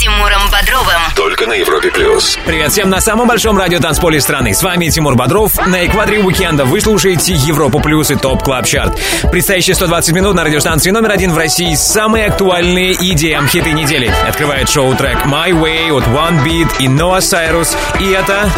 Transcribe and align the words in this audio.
Тимуром 0.00 0.48
Бодровым. 0.50 1.02
Только 1.14 1.46
на 1.46 1.52
Европе 1.52 1.90
Плюс. 1.90 2.38
Привет 2.46 2.72
всем 2.72 2.88
на 2.88 3.02
самом 3.02 3.28
большом 3.28 3.58
радио 3.58 3.80
танцполе 3.80 4.18
страны. 4.18 4.54
С 4.54 4.62
вами 4.62 4.88
Тимур 4.88 5.14
Бодров. 5.14 5.58
На 5.66 5.84
экваторе 5.84 6.20
уикенда 6.20 6.64
вы 6.64 6.80
слушаете 6.80 7.34
Европу 7.34 7.80
Плюс 7.80 8.10
и 8.10 8.16
Top 8.16 8.42
Club 8.42 8.64
Chart. 8.64 8.98
Предстоящие 9.30 9.74
120 9.74 10.14
минут 10.14 10.34
на 10.34 10.42
радиостанции 10.42 10.90
номер 10.90 11.10
один 11.10 11.34
в 11.34 11.36
России 11.36 11.74
самые 11.74 12.28
актуальные 12.28 12.94
идеи 13.12 13.38
хиты 13.46 13.72
недели. 13.72 14.10
Открывает 14.26 14.70
шоу 14.70 14.94
трек 14.94 15.18
My 15.26 15.50
Way 15.50 15.94
от 15.94 16.04
One 16.04 16.42
Beat 16.46 16.70
и 16.78 16.86
Noah 16.86 17.18
Cyrus. 17.18 17.76
И 18.00 18.10
это... 18.10 18.50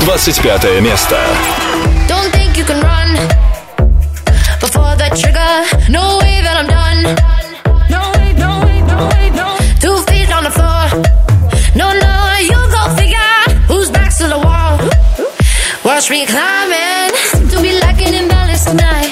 25 0.00 0.82
место. 0.82 1.18
Don't 2.10 2.30
think 2.30 2.58
you 2.58 2.66
can 2.66 2.78
run 2.82 3.16
before 4.60 4.94
the 4.96 5.08
trigger. 5.16 5.64
No 5.88 6.18
way 6.18 6.42
that 6.42 6.58
I'm 6.58 6.68
done. 6.68 7.16
No 7.88 8.12
way, 8.18 8.34
no 8.34 8.60
way, 8.66 8.82
no 8.82 9.08
way. 9.08 9.29
No, 11.76 11.92
no, 11.92 12.36
you 12.40 12.56
figure 12.96 13.18
who's 13.68 13.90
back 13.90 14.16
to 14.16 14.26
the 14.26 14.38
wall. 14.38 14.78
Watch 15.84 16.10
me 16.10 16.26
climbing, 16.26 17.10
to 17.50 17.60
be 17.60 17.78
like 17.78 18.00
an 18.00 18.14
imbalance 18.14 18.64
tonight. 18.64 19.09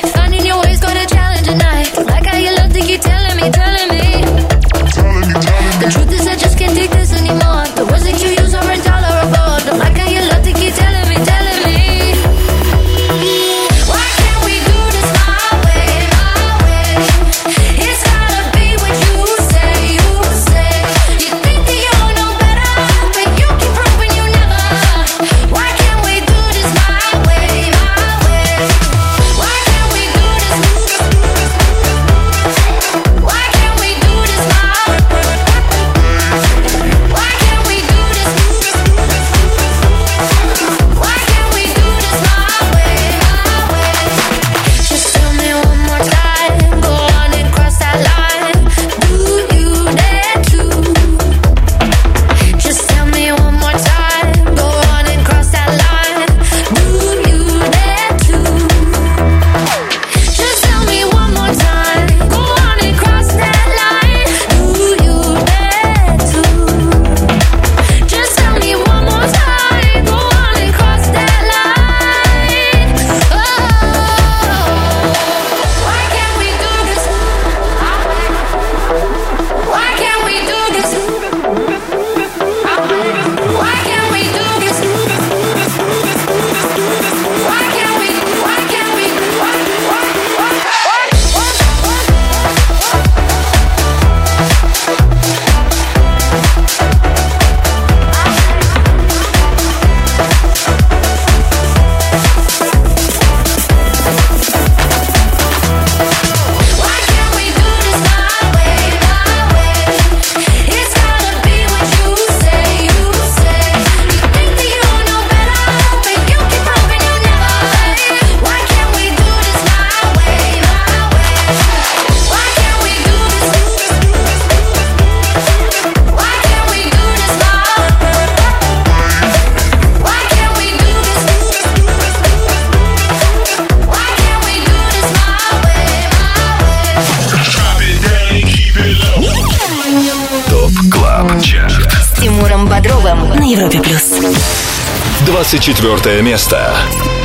24 145.50 146.20
место. 146.20 147.17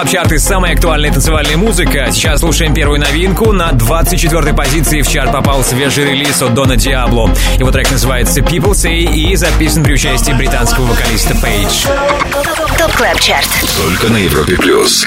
Club 0.00 0.12
Chart 0.12 0.34
и 0.34 0.38
самая 0.38 0.72
актуальная 0.72 1.12
танцевальная 1.12 1.58
музыка. 1.58 2.08
Сейчас 2.10 2.40
слушаем 2.40 2.72
первую 2.72 2.98
новинку. 3.00 3.52
На 3.52 3.72
24-й 3.72 4.54
позиции 4.54 5.02
в 5.02 5.08
чарт 5.08 5.30
попал 5.30 5.62
свежий 5.62 6.06
релиз 6.06 6.40
от 6.40 6.54
Дона 6.54 6.74
Диабло. 6.74 7.30
Его 7.58 7.70
трек 7.70 7.90
называется 7.90 8.40
People 8.40 8.70
Say 8.70 9.02
и 9.12 9.36
записан 9.36 9.84
при 9.84 9.92
участии 9.92 10.32
британского 10.32 10.86
вокалиста 10.86 11.34
Пейдж. 11.34 11.84
Top 12.78 12.92
Club 12.92 13.20
Chart 13.20 13.48
Только 13.76 14.10
на 14.10 14.16
Европе 14.16 14.56
плюс. 14.56 15.04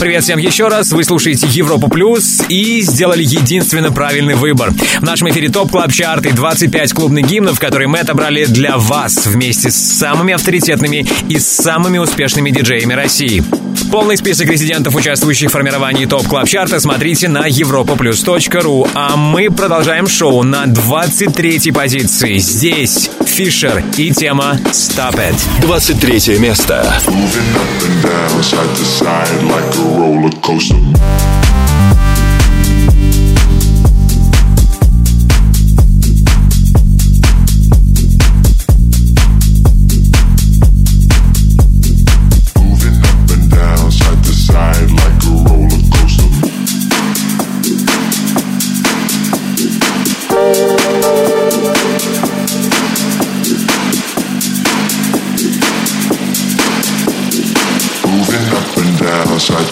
Привет 0.00 0.24
всем 0.24 0.40
еще 0.40 0.66
раз. 0.66 0.90
Вы 0.90 1.04
слушаете 1.04 1.46
Европу 1.46 1.88
Плюс 1.88 2.42
и 2.48 2.80
сделали 2.80 3.22
единственно 3.22 3.92
правильный 3.92 4.34
выбор. 4.34 4.72
В 4.72 5.02
нашем 5.02 5.28
эфире 5.30 5.50
Top 5.50 5.70
Club 5.70 5.92
Chart 5.92 6.25
и 6.25 6.32
25 6.32 6.92
клубных 6.94 7.28
гимнов, 7.28 7.60
которые 7.60 7.86
мы 7.86 8.00
отобрали 8.00 8.46
для 8.46 8.76
вас 8.76 9.24
вместе 9.24 9.70
с 9.70 9.76
самыми 9.76 10.34
авторитетными 10.34 11.06
и 11.28 11.38
самыми 11.38 11.98
успешными 11.98 12.50
диджеями 12.50 12.94
России. 12.94 13.44
Полный 13.92 14.16
список 14.16 14.48
резидентов, 14.48 14.94
участвующих 14.94 15.50
в 15.50 15.52
формировании 15.52 16.06
Top 16.06 16.26
Club 16.26 16.48
Chart 16.48 16.71
а, 16.71 16.80
смотрите 16.80 17.28
на 17.28 17.46
europaplus.ru. 17.46 18.90
А 18.94 19.16
мы 19.16 19.50
продолжаем 19.50 20.08
шоу 20.08 20.42
на 20.42 20.64
23-й 20.64 21.70
позиции. 21.74 22.38
Здесь 22.38 23.10
Фишер 23.26 23.84
и 23.98 24.10
тема 24.10 24.58
Stop 24.70 25.16
It. 25.16 25.36
23 25.60 26.38
место. 26.38 26.82
Moving 27.06 27.54
up 27.54 27.82
and 27.84 28.02
down, 28.02 28.42
side 28.42 28.74
to 28.76 28.82
side 28.82 29.42
like 29.42 29.76
a 29.76 29.98
roller 29.98 30.30
coaster. 30.40 31.31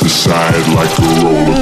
Side 0.02 0.08
side 0.08 0.66
like 0.74 0.98
a 0.98 1.24
roller 1.24 1.59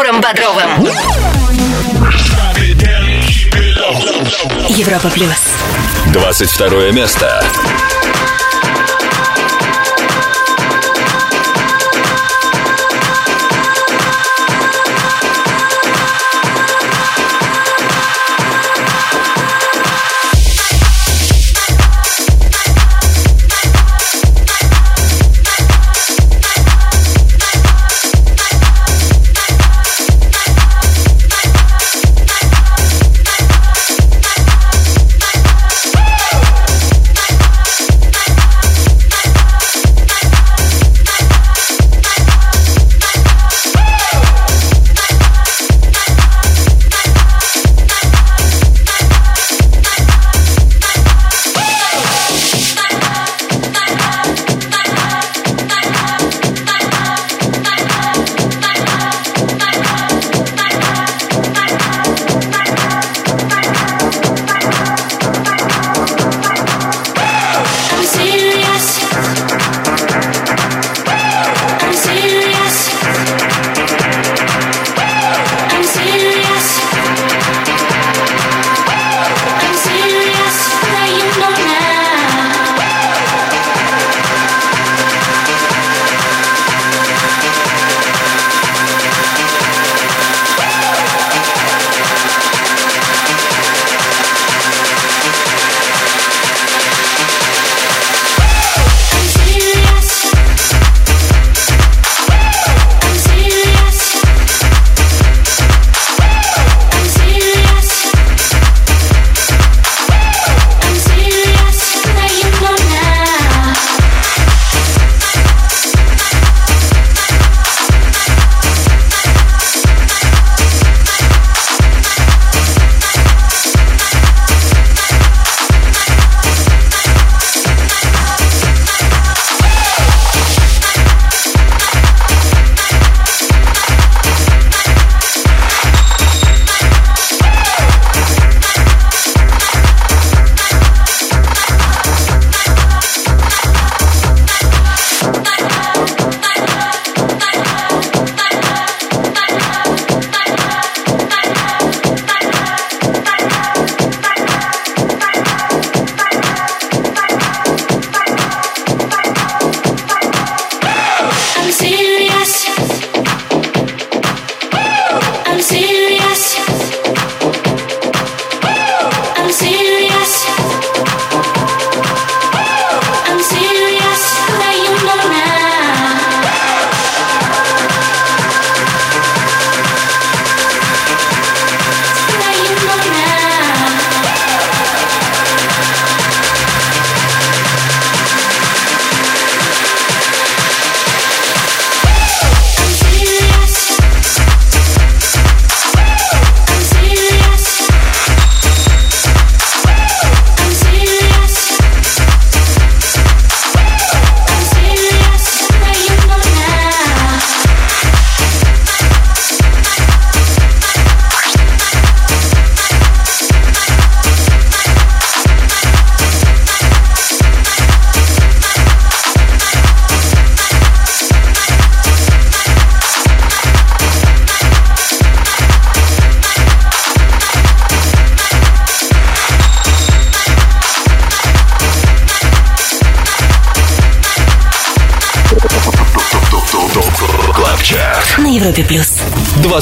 Тимуром 0.00 0.22
Бодровым. 0.22 0.88
Европа 4.70 5.10
Плюс. 5.10 5.36
22 6.06 6.92
место. 6.92 7.44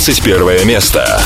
21 0.08 0.64
место. 0.64 1.20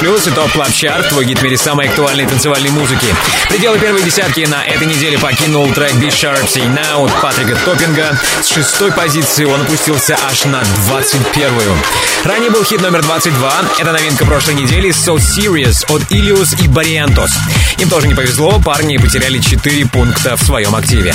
Плюс 0.00 0.26
и 0.26 0.30
топ 0.30 0.50
клаб 0.52 0.72
чарт 0.72 1.08
твой 1.08 1.24
гид 1.24 1.38
в 1.38 1.42
мире 1.42 1.56
самой 1.56 1.88
актуальной 1.88 2.26
танцевальной 2.26 2.70
музыки. 2.70 3.06
Пределы 3.48 3.78
первой 3.78 4.02
десятки 4.02 4.40
на 4.40 4.64
этой 4.64 4.86
неделе 4.86 5.18
покинул 5.18 5.70
трек 5.72 5.92
Be 5.94 6.08
Sharp 6.08 6.44
Say 6.46 6.62
Now 6.74 7.04
от 7.04 7.20
Патрика 7.20 7.56
Топпинга. 7.64 8.18
С 8.42 8.48
шестой 8.48 8.92
позиции 8.92 9.44
он 9.44 9.60
опустился 9.60 10.18
аж 10.28 10.44
на 10.44 10.62
21-ю. 10.88 11.76
Ранее 12.24 12.50
был 12.50 12.64
хит 12.64 12.80
номер 12.80 13.02
22. 13.02 13.52
Это 13.78 13.92
новинка 13.92 14.24
прошлой 14.24 14.54
недели 14.54 14.90
So 14.90 15.16
Serious 15.16 15.84
от 15.88 16.02
Ilius 16.10 16.62
и 16.62 16.68
Бариантос. 16.68 17.30
Им 17.78 17.88
тоже 17.88 18.08
не 18.08 18.14
повезло, 18.14 18.60
парни 18.60 18.96
потеряли 18.96 19.38
4 19.38 19.86
пункта 19.86 20.36
в 20.36 20.42
своем 20.42 20.74
активе. 20.74 21.14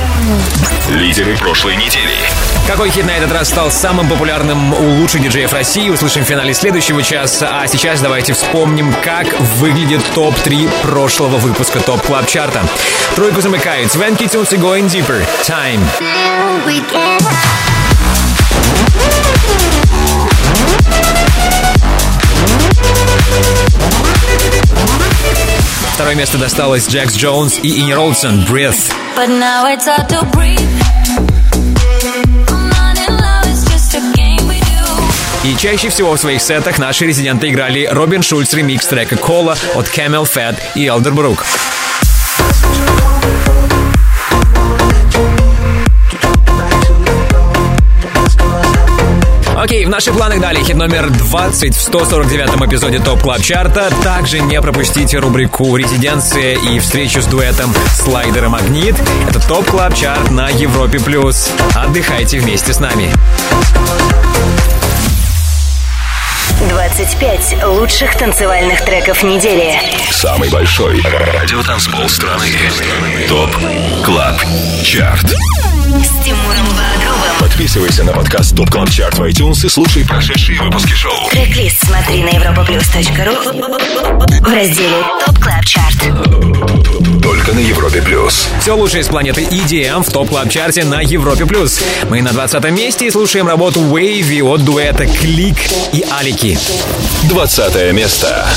Лидеры 0.89 1.35
прошлой 1.37 1.75
недели. 1.75 2.15
Какой 2.67 2.89
хит 2.89 3.05
на 3.05 3.11
этот 3.11 3.31
раз 3.31 3.49
стал 3.49 3.71
самым 3.71 4.07
популярным 4.07 4.73
у 4.73 4.99
лучших 4.99 5.21
диджеев 5.21 5.51
России, 5.51 5.89
услышим 5.89 6.23
в 6.23 6.27
финале 6.27 6.53
следующего 6.53 7.01
часа. 7.01 7.61
А 7.61 7.67
сейчас 7.67 8.01
давайте 8.01 8.33
вспомним, 8.33 8.93
как 9.03 9.39
выглядит 9.57 10.01
топ-3 10.13 10.69
прошлого 10.83 11.37
выпуска 11.37 11.79
Top 11.79 12.01
Club 12.01 12.27
Chart 12.27 12.53
а. 12.53 12.63
Тройку 13.15 13.41
замыкают 13.41 13.91
Свенки 13.91 14.27
Тюнс 14.27 14.53
и 14.53 14.57
Going 14.57 14.87
Deeper. 14.87 15.25
Time. 15.43 15.81
Второе 26.01 26.15
место 26.15 26.39
досталось 26.39 26.89
Джекс 26.89 27.15
Джонс 27.15 27.59
и 27.61 27.79
Инни 27.79 27.93
Ролсон 27.93 28.43
Breath. 28.45 28.91
But 29.15 29.29
now 29.29 29.67
it's 29.67 29.85
hard 29.85 30.09
to 30.09 30.25
breathe. 30.31 30.57
И 35.43 35.55
чаще 35.57 35.89
всего 35.89 36.15
в 36.15 36.19
своих 36.19 36.41
сетах 36.41 36.79
наши 36.79 37.05
резиденты 37.05 37.49
играли 37.49 37.85
Робин 37.85 38.23
Шульц 38.23 38.51
ремикс 38.55 38.87
трека 38.87 39.15
Кола 39.15 39.55
от 39.75 39.89
Camel 39.95 40.27
Fat 40.27 40.55
и 40.73 40.87
Elderbrook. 40.87 41.45
Окей, 49.61 49.85
в 49.85 49.89
наших 49.89 50.15
планах 50.15 50.39
далее 50.39 50.65
хит 50.65 50.75
номер 50.75 51.11
20 51.11 51.75
в 51.75 51.87
149-м 51.87 52.65
эпизоде 52.65 52.97
Top 52.97 53.21
Club 53.21 53.43
Chart 53.43 53.77
а. 53.77 53.91
Также 54.03 54.39
не 54.39 54.59
пропустите 54.59 55.19
рубрику 55.19 55.75
«Резиденция» 55.75 56.55
и 56.55 56.79
встречу 56.79 57.21
с 57.21 57.27
дуэтом 57.27 57.71
«Слайдер 57.93 58.45
и 58.45 58.47
Магнит». 58.47 58.95
Это 59.29 59.39
Top 59.39 59.67
Club 59.67 59.93
Chart 59.93 60.31
на 60.31 60.49
Европе+. 60.49 60.99
плюс. 60.99 61.51
Отдыхайте 61.75 62.39
вместе 62.39 62.73
с 62.73 62.79
нами. 62.79 63.13
25 66.67 67.63
лучших 67.63 68.17
танцевальных 68.17 68.83
треков 68.83 69.21
недели. 69.21 69.79
Самый 70.09 70.49
большой 70.49 71.03
радиотанцпол 71.03 72.09
страны. 72.09 72.47
Top 73.29 73.55
Club 74.05 74.41
Chart 74.83 75.29
С 75.29 76.25
Тимуром. 76.25 76.65
Подписывайся 77.51 78.05
на 78.05 78.13
подкаст 78.13 78.53
Top 78.53 78.69
Club 78.69 78.85
Chart 78.85 79.13
в 79.13 79.21
iTunes 79.23 79.65
и 79.65 79.69
слушай 79.69 80.05
прошедшие 80.05 80.61
выпуски 80.61 80.93
шоу. 80.93 81.29
Трек-лист 81.29 81.85
смотри 81.85 82.23
на 82.23 82.29
europaplus.ru 82.29 83.35
в 84.39 84.53
разделе 84.53 85.03
Top 85.25 85.37
Club 85.37 85.65
Chart. 85.65 85.97
Только 87.21 87.51
на 87.51 87.59
Европе 87.59 88.01
плюс. 88.01 88.47
Все 88.61 88.73
лучшее 88.73 89.01
из 89.01 89.07
планеты 89.07 89.43
EDM 89.43 90.01
в 90.03 90.09
Top 90.09 90.29
Club 90.29 90.49
Chart 90.49 90.79
е 90.79 90.85
на 90.85 91.01
Европе+. 91.01 91.45
плюс. 91.45 91.81
Мы 92.09 92.21
на 92.21 92.31
20 92.31 92.63
месте 92.71 93.07
и 93.07 93.11
слушаем 93.11 93.47
работу 93.47 93.81
Wavy 93.81 94.41
от 94.41 94.63
дуэта 94.63 95.05
Клик 95.05 95.57
и 95.91 96.05
Алики. 96.09 96.57
20 97.23 97.91
место. 97.91 98.47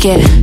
get 0.01 0.19
it. 0.19 0.40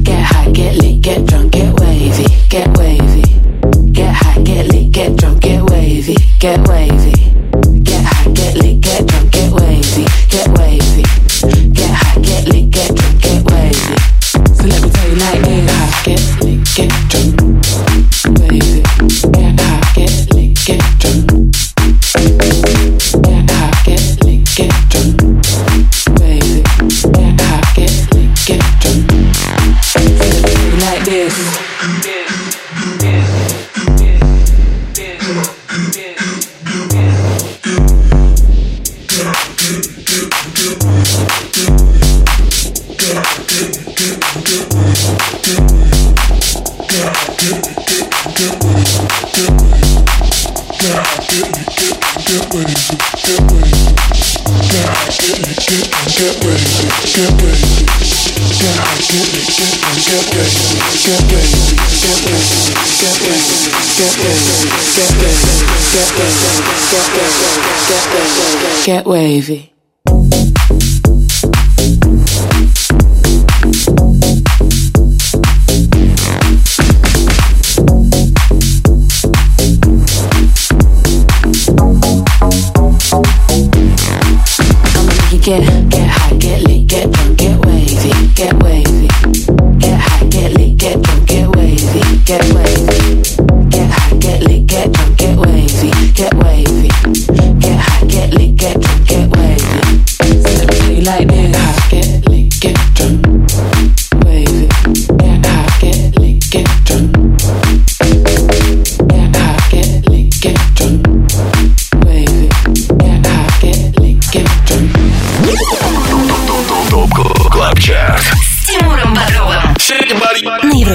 Get 68.84 69.06
wavy. 69.06 69.77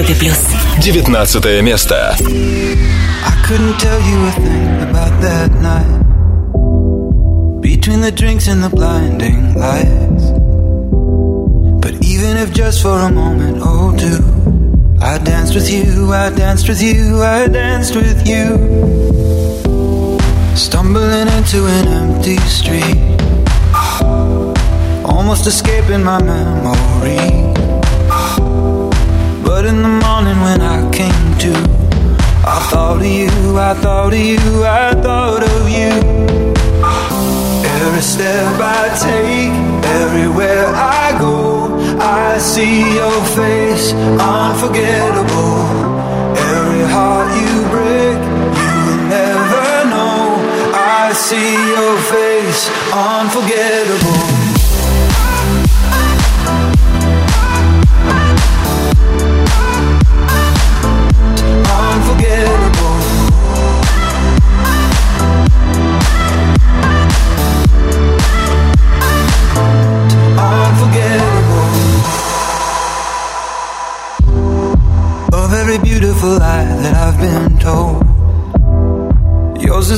Европе 0.03 0.13
Плюс. 0.13 0.37
19 0.77 1.61
место. 1.63 2.15
I 2.19 3.47
couldn't 3.47 3.79
tell 3.79 3.99
you 4.01 4.27
a 4.27 4.31
thing 4.31 4.81
about 4.89 5.21
that 5.21 5.51
night. 5.61 5.99
Between 7.61 8.01
the 8.01 8.11
drinks 8.11 8.47
and 8.47 8.61
the 8.61 8.69
blinding 8.69 9.55
lights. 9.55 10.31
But 11.81 11.95
even 12.03 12.37
if 12.37 12.51
just 12.53 12.81
for 12.81 12.99
a 12.99 13.09
moment 13.09 13.61
or 13.61 13.95
two, 13.97 14.21
I 15.01 15.17
danced 15.17 15.55
with 15.55 15.69
you, 15.69 16.11
I 16.11 16.29
danced 16.29 16.67
with 16.67 16.81
you, 16.81 17.21
I 17.21 17.47
danced 17.47 17.95
with 17.95 18.27
you. 18.27 18.57
Stumbling 20.55 21.29
into 21.37 21.65
an 21.65 21.87
empty 21.87 22.37
street. 22.47 22.99
Almost 25.05 25.47
escaping 25.47 26.03
my 26.03 26.21
memory. 26.21 27.42
But 29.64 29.72
in 29.72 29.80
the 29.82 29.88
morning 29.88 30.38
when 30.42 30.60
I 30.60 30.82
came 30.92 31.38
to, 31.38 31.52
I 32.46 32.68
thought 32.68 32.98
of 32.98 33.06
you, 33.06 33.58
I 33.58 33.72
thought 33.72 34.12
of 34.12 34.18
you, 34.18 34.62
I 34.62 34.92
thought 34.92 35.42
of 35.42 35.70
you. 35.70 35.83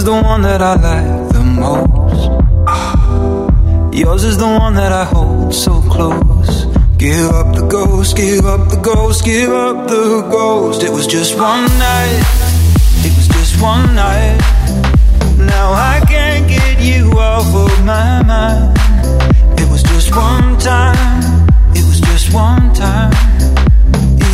The 0.06 0.12
one 0.12 0.42
that 0.42 0.62
I 0.62 0.74
like 0.74 1.32
the 1.32 1.42
most. 1.42 2.30
Ah. 2.68 3.90
Yours 3.92 4.22
is 4.22 4.38
the 4.38 4.46
one 4.46 4.74
that 4.74 4.92
I 4.92 5.04
hold 5.04 5.52
so 5.52 5.82
close. 5.82 6.66
Give 6.96 7.28
up 7.32 7.56
the 7.56 7.66
ghost, 7.66 8.16
give 8.16 8.46
up 8.46 8.68
the 8.68 8.76
ghost, 8.76 9.24
give 9.24 9.50
up 9.50 9.88
the 9.88 10.22
ghost. 10.30 10.84
It 10.84 10.92
was 10.92 11.08
just 11.08 11.34
one 11.36 11.66
night, 11.90 12.22
it 13.06 13.12
was 13.16 13.26
just 13.26 13.60
one 13.60 13.96
night. 13.96 14.38
Now 15.38 15.72
I 15.72 16.00
can't 16.06 16.46
get 16.46 16.78
you 16.80 17.10
off 17.18 17.52
of 17.64 17.84
my 17.84 18.22
mind. 18.22 18.78
It 19.58 19.68
was 19.68 19.82
just 19.82 20.14
one 20.14 20.56
time, 20.58 21.48
it 21.74 21.84
was 21.90 22.00
just 22.00 22.32
one 22.32 22.72
time. 22.74 23.10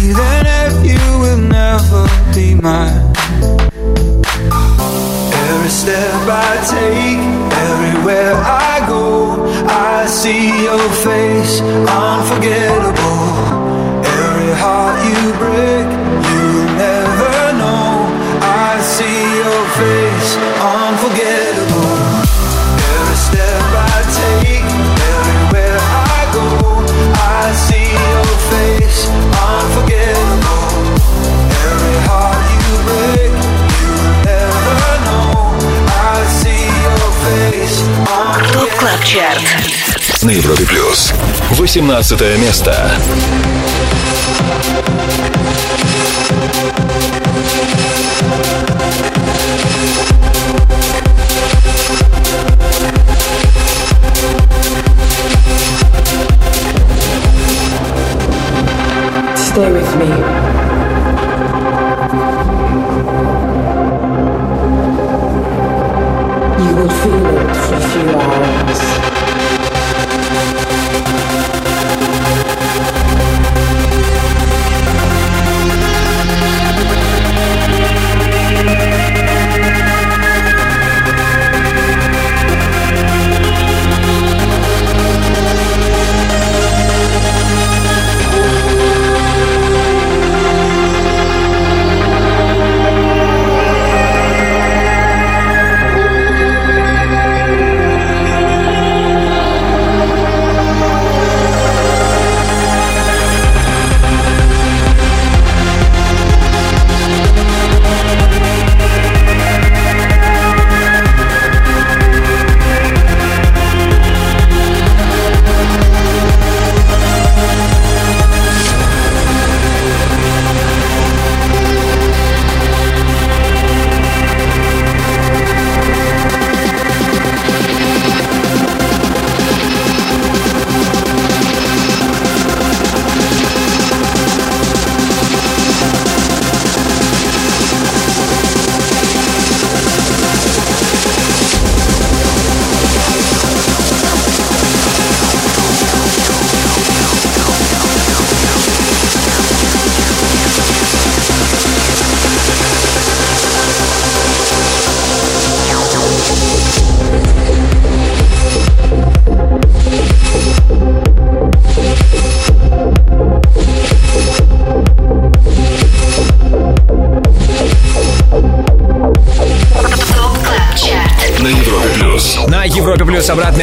Even 0.04 0.42
if 0.60 0.74
you 0.92 1.04
will 1.22 1.38
never 1.38 2.04
be 2.34 2.54
mine. 2.60 3.01
Step 5.82 6.28
I 6.28 6.54
take, 6.70 7.18
everywhere 7.66 8.34
I 8.36 8.86
go, 8.86 9.42
I 9.66 10.06
see 10.06 10.62
your 10.62 10.78
face, 11.02 11.60
unforgettable. 11.60 13.26
Every 14.06 14.52
heart 14.62 14.96
you 15.10 15.32
break, 15.42 15.71
Плюс. 40.66 41.12
18 41.50 41.84
место. 42.38 42.90
Stay 59.36 59.70
with 59.70 59.96
me. 59.96 60.31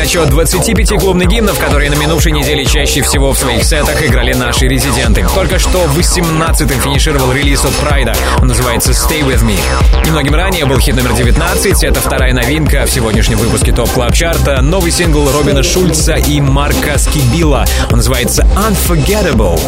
Отсчет 0.10 0.29
25 0.40 1.02
клубных 1.02 1.28
гимнов, 1.28 1.60
которые 1.60 1.90
на 1.90 1.96
минувшей 1.96 2.32
неделе 2.32 2.64
чаще 2.64 3.02
всего 3.02 3.34
в 3.34 3.38
своих 3.38 3.62
сетах 3.66 4.02
играли 4.02 4.32
наши 4.32 4.70
резиденты. 4.70 5.28
Только 5.36 5.60
что 5.60 5.84
18-м 5.84 6.80
финишировал 6.80 7.34
релиз 7.34 7.66
от 7.66 7.74
Прайдза. 7.76 8.16
Он 8.42 8.48
называется 8.48 8.92
Stay 8.92 9.20
With 9.20 9.44
Me. 9.44 9.60
Немногим 10.06 10.34
ранее 10.34 10.64
был 10.64 10.80
хит 10.80 10.96
номер 10.96 11.12
19. 11.12 11.84
Это 11.84 12.00
вторая 12.00 12.32
новинка 12.32 12.86
в 12.86 12.90
сегодняшнем 12.90 13.38
выпуске 13.38 13.74
Top 13.74 13.90
Club 13.90 14.14
Chart 14.14 14.48
а. 14.48 14.62
Новый 14.62 14.92
сингл 14.92 15.30
Робина 15.30 15.62
Шульца 15.62 16.14
и 16.14 16.40
Марка 16.40 16.98
Скибила. 16.98 17.66
Он 17.92 17.98
называется 17.98 18.48
Unforgettable. 18.56 19.60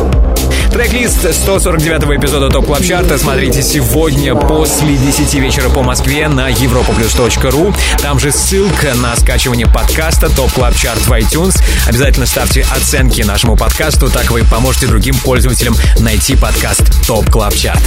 Трек-лист 0.72 1.26
149-го 1.26 2.16
эпизода 2.16 2.50
Top 2.50 2.68
Club 2.68 2.82
Chart 2.82 3.12
а 3.12 3.18
смотрите 3.18 3.62
сегодня 3.62 4.36
после 4.36 4.96
10 4.96 5.34
вечера 5.34 5.70
по 5.70 5.84
Москве 5.84 6.30
на 6.30 6.50
europaplus.ru. 6.50 7.76
Там 8.02 8.20
же 8.20 8.32
ссылка 8.32 8.94
на 8.96 9.14
скачивание 9.18 9.68
подкаста 9.68 10.34
Top 10.34 10.61
Club 10.62 10.76
Chart 10.76 11.08
в 11.08 11.12
iTunes. 11.14 11.60
Обязательно 11.88 12.28
ставьте 12.28 12.62
оценки 12.62 13.24
нашему 13.24 13.58
подкасту, 13.58 14.12
так 14.12 14.30
вы 14.30 14.44
поможете 14.44 14.86
другим 14.86 15.16
пользователям 15.16 15.76
найти 15.98 16.36
подкаст 16.36 16.84
Top 17.08 17.32
Club 17.32 17.56
Chart. 17.56 17.82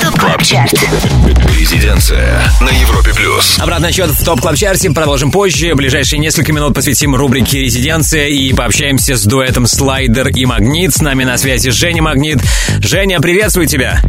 Top 0.00 0.18
Club 0.18 0.42
Chart. 0.42 0.72
Резиденция 1.58 2.40
на 2.62 2.70
Европе 2.70 3.12
Плюс. 3.14 3.58
Обратный 3.58 3.90
отсчет 3.90 4.08
в 4.08 4.24
Top 4.24 4.40
Club 4.40 4.56
Chart 4.56 4.84
е 4.84 4.90
продолжим 4.90 5.30
позже. 5.30 5.74
Ближайшие 5.74 6.18
несколько 6.18 6.54
минут 6.54 6.74
посвятим 6.74 7.14
рубрике 7.14 7.60
«Резиденция» 7.60 8.28
и 8.28 8.54
пообщаемся 8.54 9.16
с 9.16 9.24
дуэтом 9.26 9.66
«Слайдер» 9.66 10.28
и 10.28 10.46
«Магнит». 10.46 10.94
С 10.94 11.02
нами 11.02 11.24
на 11.24 11.36
связи 11.36 11.68
Женя 11.68 12.00
Магнит. 12.00 12.38
Женя, 12.78 13.20
приветствую 13.20 13.66
тебя! 13.66 14.00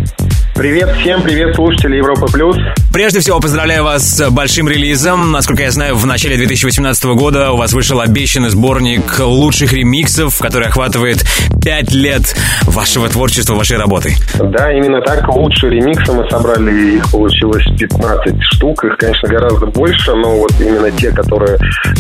Привет 0.56 0.90
всем, 1.02 1.22
привет 1.22 1.54
слушатели 1.54 1.98
Европа 1.98 2.28
Плюс. 2.28 2.56
Прежде 2.96 3.20
всего, 3.20 3.42
поздравляю 3.42 3.84
вас 3.84 4.04
с 4.04 4.30
большим 4.30 4.70
релизом. 4.70 5.34
Насколько 5.34 5.64
я 5.64 5.72
знаю, 5.72 5.98
в 5.98 6.06
начале 6.06 6.38
2018 6.38 7.04
года 7.08 7.52
у 7.52 7.58
вас 7.58 7.74
вышел 7.74 8.00
обещанный 8.00 8.48
сборник 8.48 9.20
лучших 9.20 9.74
ремиксов, 9.74 10.40
который 10.40 10.70
охватывает 10.70 11.26
5 11.62 11.92
лет 11.92 12.22
вашего 12.64 13.10
творчества, 13.10 13.56
вашей 13.56 13.76
работы. 13.76 14.14
Да, 14.36 14.72
именно 14.72 15.02
так. 15.02 15.28
Лучшие 15.28 15.74
ремиксы 15.74 16.14
мы 16.14 16.26
собрали, 16.30 16.96
их 16.96 17.12
получилось 17.12 17.66
15 17.78 18.34
штук. 18.54 18.86
Их, 18.86 18.96
конечно, 18.98 19.28
гораздо 19.28 19.66
больше, 19.66 20.16
но 20.16 20.38
вот 20.38 20.54
именно 20.62 20.90
те, 20.92 21.12
которые 21.12 21.58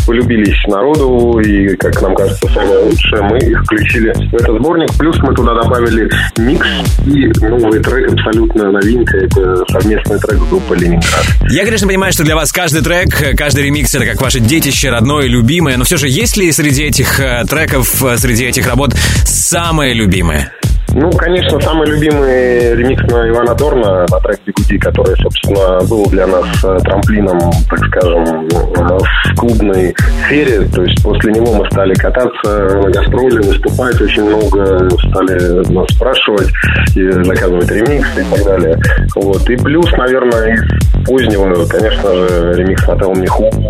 полюбились 0.08 0.65
народу 0.67 1.39
и, 1.39 1.75
как 1.75 2.01
нам 2.01 2.15
кажется, 2.15 2.47
самые 2.53 2.86
лучшие, 2.86 3.21
мы 3.21 3.38
их 3.39 3.62
включили 3.65 4.13
в 4.31 4.36
этот 4.36 4.62
сборник. 4.62 4.88
Плюс 4.97 5.17
мы 5.17 5.34
туда 5.36 5.62
добавили 5.62 6.10
микс 6.38 6.67
и 7.05 7.27
новый 7.45 7.81
трек, 7.81 8.13
абсолютно 8.13 8.71
новинка. 8.71 9.17
Это 9.17 9.58
совместный 9.73 10.19
трек 10.19 10.39
группы 10.47 10.85
Ленинград. 10.86 11.26
Я, 11.50 11.65
конечно, 11.65 11.88
понимаю, 11.88 12.13
что 12.13 12.24
для 12.24 12.36
вас 12.36 12.52
каждый 12.52 12.82
трек, 12.82 13.38
каждый 13.38 13.63
ремикс— 13.63 13.93
это 13.95 14.06
как 14.06 14.21
ваше 14.21 14.39
детище, 14.39 14.89
родное, 14.89 15.26
любимое, 15.26 15.78
но 15.78 15.84
все 15.84 15.98
же 15.98 16.08
есть 16.08 16.38
ли 16.38 16.52
среди 16.52 16.84
этих 16.84 17.19
э, 17.19 17.43
треков, 17.50 18.04
э, 18.04 18.17
среди 18.17 18.45
этих 18.45 18.67
работ 18.67 18.95
самое 19.26 19.93
любимое? 19.93 20.52
Ну, 20.97 21.12
конечно, 21.12 21.60
самый 21.60 21.89
любимый 21.89 22.73
ремикс 22.73 23.03
на 23.12 23.29
Ивана 23.29 23.53
Дорна, 23.53 24.05
на 24.10 24.19
трек 24.21 24.39
«Бигуди», 24.45 24.77
который, 24.77 25.13
собственно, 25.17 25.86
был 25.89 26.05
для 26.05 26.25
нас 26.25 26.45
э, 26.63 26.77
трамплином, 26.86 27.38
так 27.69 27.79
скажем, 27.88 28.47
в 28.47 29.36
клубной 29.36 29.93
сфере. 30.25 30.62
То 30.73 30.84
есть 30.84 31.03
после 31.03 31.34
него 31.34 31.53
мы 31.53 31.65
стали 31.69 31.93
кататься 31.95 32.79
на 32.81 32.89
гастроли, 32.89 33.45
выступать 33.45 33.99
очень 33.99 34.23
много, 34.23 34.89
стали 35.12 35.69
нас 35.73 35.86
спрашивать, 35.89 36.47
и 36.95 37.12
заказывать 37.12 37.69
ремиксы 37.69 38.21
и 38.21 38.34
так 38.34 38.45
далее. 38.45 38.79
Вот. 39.15 39.49
И 39.49 39.58
плюс, 39.58 39.91
наверное, 39.97 40.55
из 40.55 41.05
позднего, 41.05 41.65
конечно 41.67 42.10
же, 42.15 42.53
ремикс 42.53 42.88
на 42.88 42.93
Tell 42.93 43.13
Me. 43.13 43.27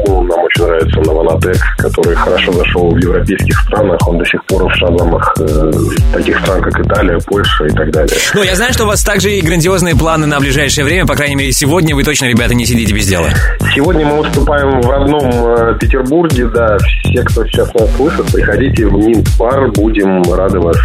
Нам 0.08 0.44
очень 0.44 0.64
нравится 0.64 1.00
на 1.00 1.12
Ванатек, 1.12 1.58
который 1.80 2.16
хорошо 2.16 2.52
зашел 2.52 2.92
в 2.92 2.98
европейских 2.98 3.58
странах. 3.62 4.00
Он 4.08 4.20
до 4.20 4.26
сих 4.26 4.46
пор 4.46 4.68
в 4.68 4.76
шазамах 4.76 5.36
э, 5.40 5.72
таких 6.14 6.40
стран, 6.42 6.62
как 6.62 6.80
Италия, 6.80 7.15
Польша 7.20 7.66
и 7.66 7.70
так 7.70 7.92
далее. 7.92 8.16
Ну, 8.34 8.44
я 8.44 8.56
знаю, 8.56 8.74
что 8.74 8.84
у 8.86 8.88
вас 8.88 9.04
также 9.04 9.32
и 9.32 9.42
грандиозные 9.42 9.96
планы 9.96 10.26
на 10.26 10.40
ближайшее 10.40 10.86
время. 10.86 11.06
По 11.06 11.16
крайней 11.16 11.36
мере, 11.36 11.52
сегодня 11.52 11.96
вы 11.96 12.04
точно, 12.04 12.26
ребята, 12.26 12.54
не 12.54 12.66
сидите 12.66 12.94
без 12.94 13.08
дела. 13.08 13.30
Сегодня 13.74 14.06
мы 14.06 14.22
выступаем 14.22 14.82
в 14.82 14.90
родном 14.90 15.30
э, 15.32 15.78
Петербурге, 15.80 16.48
да. 16.48 16.78
Все, 17.04 17.22
кто 17.24 17.46
сейчас 17.46 17.74
нас 17.74 17.90
слышит, 17.96 18.26
приходите 18.32 18.88
в 18.88 18.94
Минт-бар. 18.94 19.72
Будем 19.72 20.22
рады 20.34 20.60
вас 20.60 20.78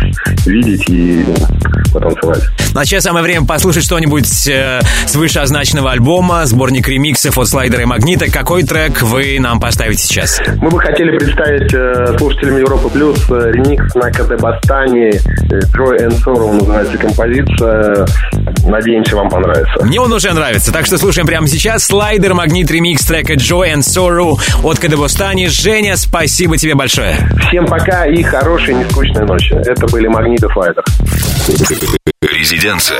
видеть 0.46 0.88
и 0.88 1.24
потанцевать. 1.92 2.42
Ну, 2.74 2.80
а 2.80 2.84
сейчас 2.84 3.04
самое 3.04 3.24
время 3.24 3.46
послушать 3.46 3.84
что-нибудь 3.84 4.48
э, 4.48 4.80
с 5.06 5.14
вышеозначенного 5.14 5.90
альбома, 5.90 6.46
сборник 6.46 6.88
ремиксов 6.88 7.36
от 7.38 7.48
слайдера 7.48 7.82
и 7.82 7.84
магнита. 7.84 8.30
Какой 8.30 8.62
трек 8.62 9.02
вы 9.02 9.38
нам 9.40 9.60
поставите 9.60 10.02
сейчас? 10.02 10.40
Мы 10.56 10.70
бы 10.70 10.78
хотели 10.78 11.16
представить 11.18 11.72
э, 11.74 12.18
слушателям 12.18 12.58
Европы 12.58 12.88
Плюс 12.90 13.18
э, 13.30 13.52
ремикс 13.52 13.94
на 13.94 14.10
КД 14.10 14.40
Бастане 14.40 15.10
Joy 15.76 15.96
and 15.98 16.19
Sorrow 16.24 16.52
называется 16.52 16.98
композиция. 16.98 18.06
Надеемся, 18.64 19.16
вам 19.16 19.28
понравится. 19.28 19.84
Мне 19.84 20.00
он 20.00 20.12
уже 20.12 20.32
нравится, 20.32 20.72
так 20.72 20.86
что 20.86 20.98
слушаем 20.98 21.26
прямо 21.26 21.46
сейчас 21.46 21.84
слайдер 21.84 22.34
магнит 22.34 22.70
ремикс 22.70 23.04
трека 23.04 23.34
Joy 23.34 23.74
and 23.74 23.80
Sorrow 23.80 24.38
от 24.62 24.78
Кадабустани. 24.78 25.46
Женя, 25.46 25.96
спасибо 25.96 26.56
тебе 26.56 26.74
большое. 26.74 27.16
Всем 27.48 27.66
пока 27.66 28.06
и 28.06 28.22
хорошей, 28.22 28.74
нескучной 28.74 29.24
ночи. 29.26 29.54
Это 29.54 29.86
были 29.86 30.06
Магниты 30.08 30.48
Файдер. 30.48 30.84
Резиденция. 32.22 32.98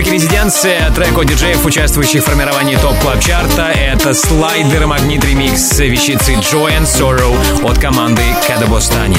Рубрике 0.00 0.14
«Резиденция» 0.14 0.90
трек 0.92 1.18
от 1.18 1.26
диджеев, 1.26 1.64
участвующих 1.66 2.22
в 2.22 2.24
формировании 2.24 2.76
Top 2.76 2.98
Club 3.00 3.20
Chart 3.20 3.62
а 3.62 3.70
Это 3.74 4.14
слайдер 4.14 4.86
магнит 4.86 5.22
ремикс 5.24 5.78
вещицы 5.78 6.32
Joy 6.34 6.78
and 6.78 6.84
Sorrow 6.86 7.68
от 7.70 7.78
команды 7.78 8.22
Кадабостани. 8.46 9.18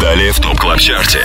Далее 0.00 0.32
в 0.32 0.40
Top 0.40 0.58
Club 0.58 0.78
Chart 0.80 1.09
е. 1.09 1.20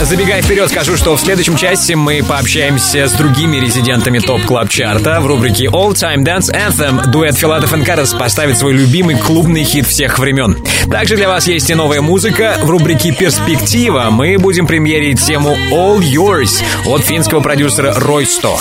Забегая 0.00 0.40
вперед, 0.42 0.68
скажу, 0.68 0.96
что 0.96 1.16
в 1.16 1.20
следующем 1.20 1.56
часе 1.56 1.92
мы 1.92 2.22
пообщаемся 2.22 3.06
с 3.06 3.12
другими 3.12 3.56
резидентами 3.58 4.18
Top 4.20 4.42
Club 4.42 4.68
Chart 4.68 5.11
а 5.11 5.20
В 5.20 5.26
рубрике 5.26 5.66
All 5.66 5.92
Time 5.92 6.24
Dance 6.24 6.52
Anthem 6.52 7.10
дуэт 7.10 7.36
Филатов 7.36 7.76
и 7.76 7.84
Карас 7.84 8.14
поставит 8.14 8.58
свой 8.58 8.72
любимый 8.72 9.16
клубный 9.16 9.64
хит 9.64 9.86
всех 9.86 10.18
времен. 10.18 10.56
Также 10.90 11.16
для 11.16 11.28
вас 11.28 11.46
есть 11.46 11.70
и 11.70 11.74
новая 11.74 12.00
музыка. 12.00 12.56
В 12.62 12.70
рубрике 12.70 13.12
Перспектива 13.12 14.08
мы 14.10 14.38
будем 14.38 14.66
премьерить 14.66 15.20
тему 15.24 15.56
All 15.70 15.98
Yours 15.98 16.62
от 16.86 17.02
финского 17.02 17.40
продюсера 17.52 17.92
Ройсто. 17.92 18.56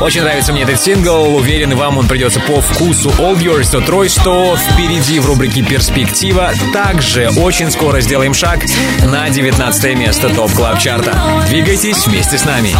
Очень 0.00 0.22
нравится 0.22 0.52
мне 0.52 0.62
этот 0.62 0.80
сингл. 0.80 1.34
Уверен, 1.34 1.74
вам 1.74 1.98
он 1.98 2.06
придется 2.06 2.38
по 2.38 2.60
вкусу. 2.60 3.08
All 3.18 3.36
Yours 3.36 3.76
от 3.76 3.88
Ройсто 3.88 4.56
впереди 4.56 5.18
в 5.18 5.26
рубрике 5.26 5.62
«Перспектива». 5.62 6.52
Также 6.72 7.28
очень 7.30 7.72
скоро 7.72 8.00
сделаем 8.00 8.34
шаг 8.34 8.60
на 9.04 9.28
19 9.28 9.96
место 9.96 10.28
Top 10.28 10.52
Club 10.52 10.78
Chart 10.78 11.08
а. 11.08 11.20
Двигайтесь 11.48 12.06
вместе 12.06 12.38
с 12.38 12.44
нами. 12.44 12.76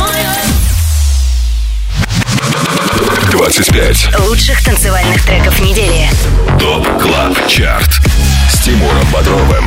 25. 3.32 4.20
Лучших 4.28 4.64
танцевальных 4.64 5.20
треков 5.24 5.58
недели. 5.58 6.08
Top 6.60 6.86
Club 7.02 7.48
Chart. 7.48 8.00
Тимуром 8.66 9.06
Бодровым. 9.12 9.64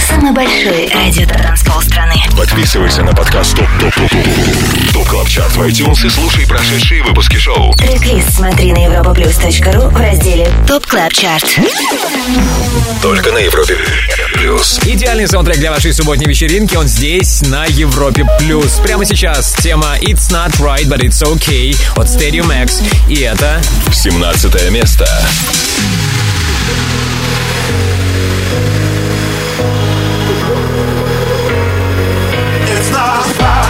Самый 0.00 0.32
большой 0.32 0.90
радиотанцпол 0.94 1.82
страны. 1.82 2.14
Подписывайся 2.34 3.02
на 3.02 3.12
подкаст 3.12 3.54
Top 3.54 3.68
Top 3.78 3.94
Top 3.94 4.10
Top 4.10 4.94
Top 4.94 5.08
Club 5.08 5.28
Chart 5.28 5.54
в 5.56 5.60
iTunes 5.60 6.06
и 6.06 6.08
слушай 6.08 6.46
прошедшие 6.46 7.02
выпуски 7.02 7.36
шоу. 7.36 7.70
Трек-лист 7.74 8.32
смотри 8.36 8.72
на 8.72 8.78
europaplus.ru 8.78 9.90
в 9.90 9.96
разделе 10.00 10.50
Top 10.66 10.86
Club 10.86 11.12
Chart. 11.12 11.44
Только 13.02 13.30
на 13.30 13.38
Европе 13.40 13.76
плюс. 14.32 14.80
Идеальный 14.86 15.28
саундтрек 15.28 15.58
для 15.58 15.70
вашей 15.70 15.92
субботней 15.92 16.26
вечеринки. 16.26 16.76
Он 16.76 16.88
здесь, 16.88 17.42
на 17.42 17.66
Европе+. 17.66 18.26
плюс. 18.38 18.80
Прямо 18.82 19.04
сейчас 19.04 19.52
тема 19.52 19.98
«It's 20.00 20.30
not 20.30 20.52
right, 20.60 20.86
but 20.86 21.00
it's 21.00 21.22
okay» 21.22 21.76
от 21.94 22.06
Stadium 22.06 22.50
X. 22.62 22.82
И 23.06 23.16
это 23.16 23.60
17 23.92 24.70
место. 24.70 25.06
It's 32.72 32.90
not 32.90 33.38
right, 33.38 33.69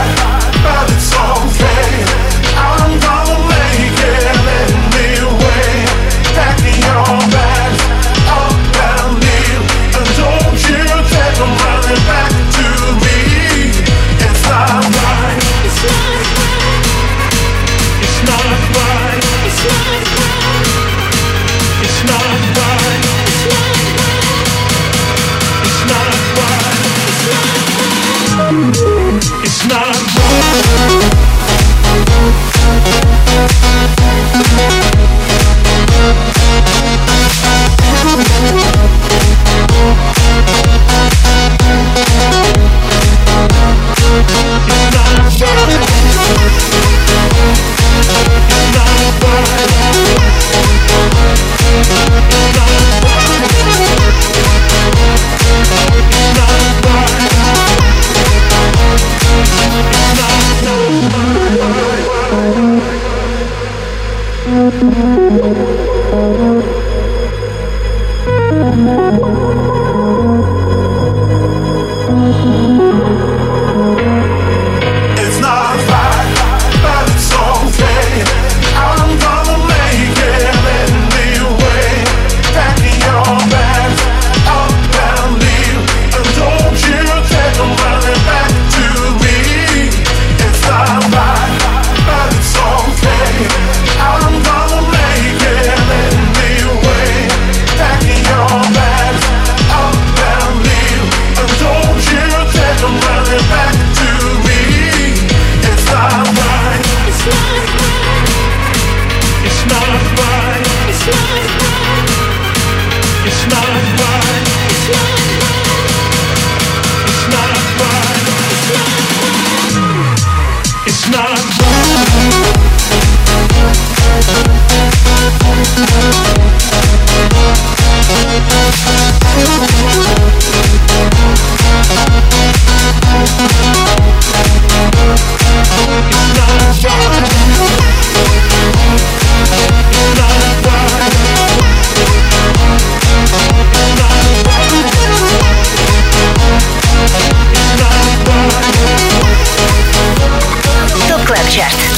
Yes. 151.53 151.90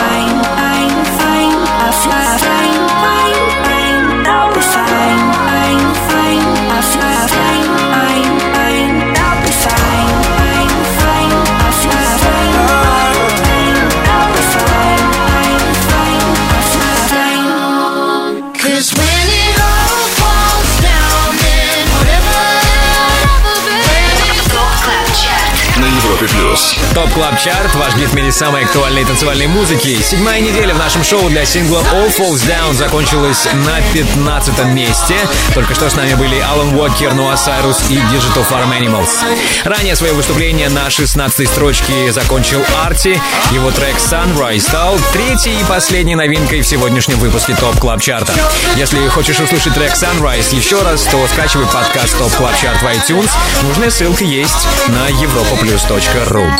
mind 0.00 0.39
Top 26.94 27.10
Club 27.12 27.38
Chart, 27.38 27.74
ваш 27.74 27.94
в 27.94 28.14
мире 28.14 28.32
самой 28.32 28.64
актуальной 28.64 29.04
танцевальной 29.04 29.46
музыки. 29.46 30.00
Седьмая 30.02 30.40
неделя 30.40 30.74
в 30.74 30.78
нашем 30.78 31.04
шоу 31.04 31.28
для 31.28 31.44
сингла 31.44 31.80
All 31.92 32.14
Falls 32.14 32.46
Down 32.48 32.74
закончилась 32.74 33.46
на 33.52 33.80
15 33.92 34.64
месте. 34.66 35.16
Только 35.54 35.74
что 35.74 35.88
с 35.88 35.94
нами 35.94 36.14
были 36.14 36.38
Алан 36.40 36.74
Уокер, 36.74 37.14
Ноа 37.14 37.36
Сайрус 37.36 37.78
и 37.88 37.94
Digital 37.94 38.46
Farm 38.48 38.76
Animals. 38.78 39.10
Ранее 39.64 39.96
свое 39.96 40.12
выступление 40.12 40.68
на 40.68 40.90
16 40.90 41.48
строчке 41.48 42.12
закончил 42.12 42.62
Арти. 42.84 43.20
Его 43.52 43.70
трек 43.70 43.96
Sunrise 43.96 44.60
стал 44.60 44.98
третьей 45.12 45.60
и 45.60 45.64
последней 45.64 46.16
новинкой 46.16 46.62
в 46.62 46.66
сегодняшнем 46.66 47.18
выпуске 47.18 47.54
Top 47.54 47.78
Club 47.78 48.00
Chart 48.02 48.23
а. 48.23 48.32
Если 48.76 49.06
хочешь 49.08 49.40
услышать 49.40 49.74
трек 49.74 49.92
Sunrise 49.92 50.54
еще 50.54 50.82
раз, 50.82 51.04
то 51.04 51.26
скачивай 51.28 51.66
подкаст 51.66 52.18
Top 52.18 52.32
Club 52.34 52.56
Chart 52.60 52.82
в 52.82 52.86
iTunes. 52.86 53.30
Нужная 53.62 53.90
ссылка 53.90 54.24
есть 54.24 54.66
на 54.88 55.08
europaplus.ru. 55.10 56.59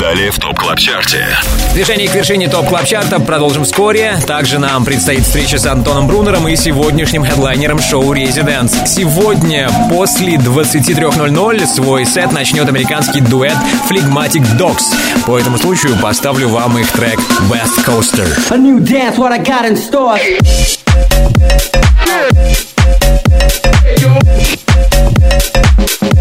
Далее 0.00 0.30
в 0.30 0.38
ТОП 0.38 0.58
КЛАБ 0.58 0.78
ЧАРТе. 0.78 1.26
Движение 1.74 2.08
к 2.08 2.14
вершине 2.14 2.48
топ 2.48 2.66
клаб 2.66 2.86
чарта 2.86 3.20
продолжим 3.20 3.64
вскоре. 3.64 4.18
Также 4.26 4.58
нам 4.58 4.86
предстоит 4.86 5.24
встреча 5.24 5.58
с 5.58 5.66
Антоном 5.66 6.06
Брунером 6.06 6.48
и 6.48 6.56
сегодняшним 6.56 7.24
хедлайнером 7.24 7.78
шоу 7.80 8.12
Резиденс. 8.12 8.74
Сегодня 8.86 9.68
после 9.90 10.36
23.00 10.36 11.66
свой 11.66 12.06
сет 12.06 12.32
начнет 12.32 12.68
американский 12.68 13.20
дуэт 13.20 13.56
Phlegmatic 13.90 14.44
Dogs. 14.58 14.84
По 15.26 15.38
этому 15.38 15.58
случаю 15.58 15.96
поставлю 16.00 16.48
вам 16.48 16.78
их 16.78 16.90
трек 16.92 17.20
West 17.50 17.84
Coaster. 17.84 18.26
A 18.50 18.56
new 18.56 18.78
dance, 18.78 19.16
what 19.18 19.32
I 19.32 19.38
got 19.38 19.66
in 19.66 19.76
store. 19.76 20.18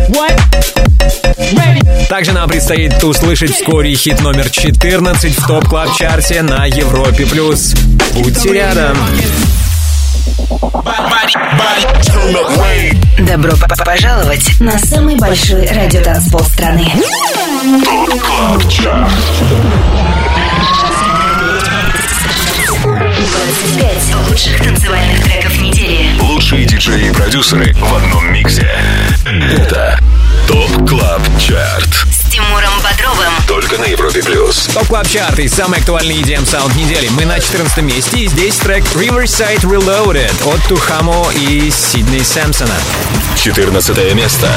What? 0.09 0.74
Также 2.09 2.31
нам 2.33 2.47
предстоит 2.47 3.03
услышать 3.03 3.51
вскоре 3.55 3.93
хит 3.95 4.21
номер 4.21 4.49
14 4.49 5.37
в 5.37 5.47
топ 5.47 5.65
клаб 5.67 5.89
чарте 5.97 6.41
на 6.43 6.65
Европе+. 6.65 7.25
плюс. 7.25 7.73
Будьте 8.13 8.53
рядом. 8.53 8.97
Добро 13.19 13.51
п- 13.53 13.83
пожаловать 13.85 14.59
на 14.59 14.77
самый 14.79 15.15
большой 15.17 15.67
радиотанцпол 15.67 16.41
страны. 16.41 16.85
ТОП 17.83 18.21
КЛАБ 18.21 18.69
ЧАРТ. 18.71 19.09
25 22.83 24.15
лучших 24.29 24.61
танцевальных 24.63 25.23
треков 25.23 25.57
недели. 25.59 26.09
Лучшие 26.21 26.65
диджеи 26.65 27.09
и 27.09 27.13
продюсеры 27.13 27.73
в 27.73 27.95
одном 27.95 28.31
миксе. 28.31 28.69
Это 29.25 29.99
Top 30.47 30.89
Club 30.89 31.21
Chart. 31.39 32.05
С 32.11 32.29
Тимуром 32.29 32.73
Бодровым. 32.83 33.33
Только 33.47 33.77
на 33.77 33.85
Европе 33.85 34.21
плюс. 34.21 34.67
Top 34.73 34.87
Club 34.87 35.07
Chart 35.07 35.39
и 35.39 35.47
самый 35.47 35.79
актуальный 35.79 36.21
EDM 36.21 36.45
саунд 36.45 36.75
недели. 36.75 37.09
Мы 37.09 37.25
на 37.25 37.39
14 37.39 37.83
месте, 37.83 38.19
и 38.19 38.27
здесь 38.27 38.57
трек 38.57 38.83
Riverside 38.93 39.61
Reloaded 39.61 40.53
от 40.53 40.61
Тухамо 40.67 41.27
и 41.33 41.71
Сидней 41.71 42.23
Сэмпсона. 42.23 42.75
14 43.35 44.13
место. 44.13 44.49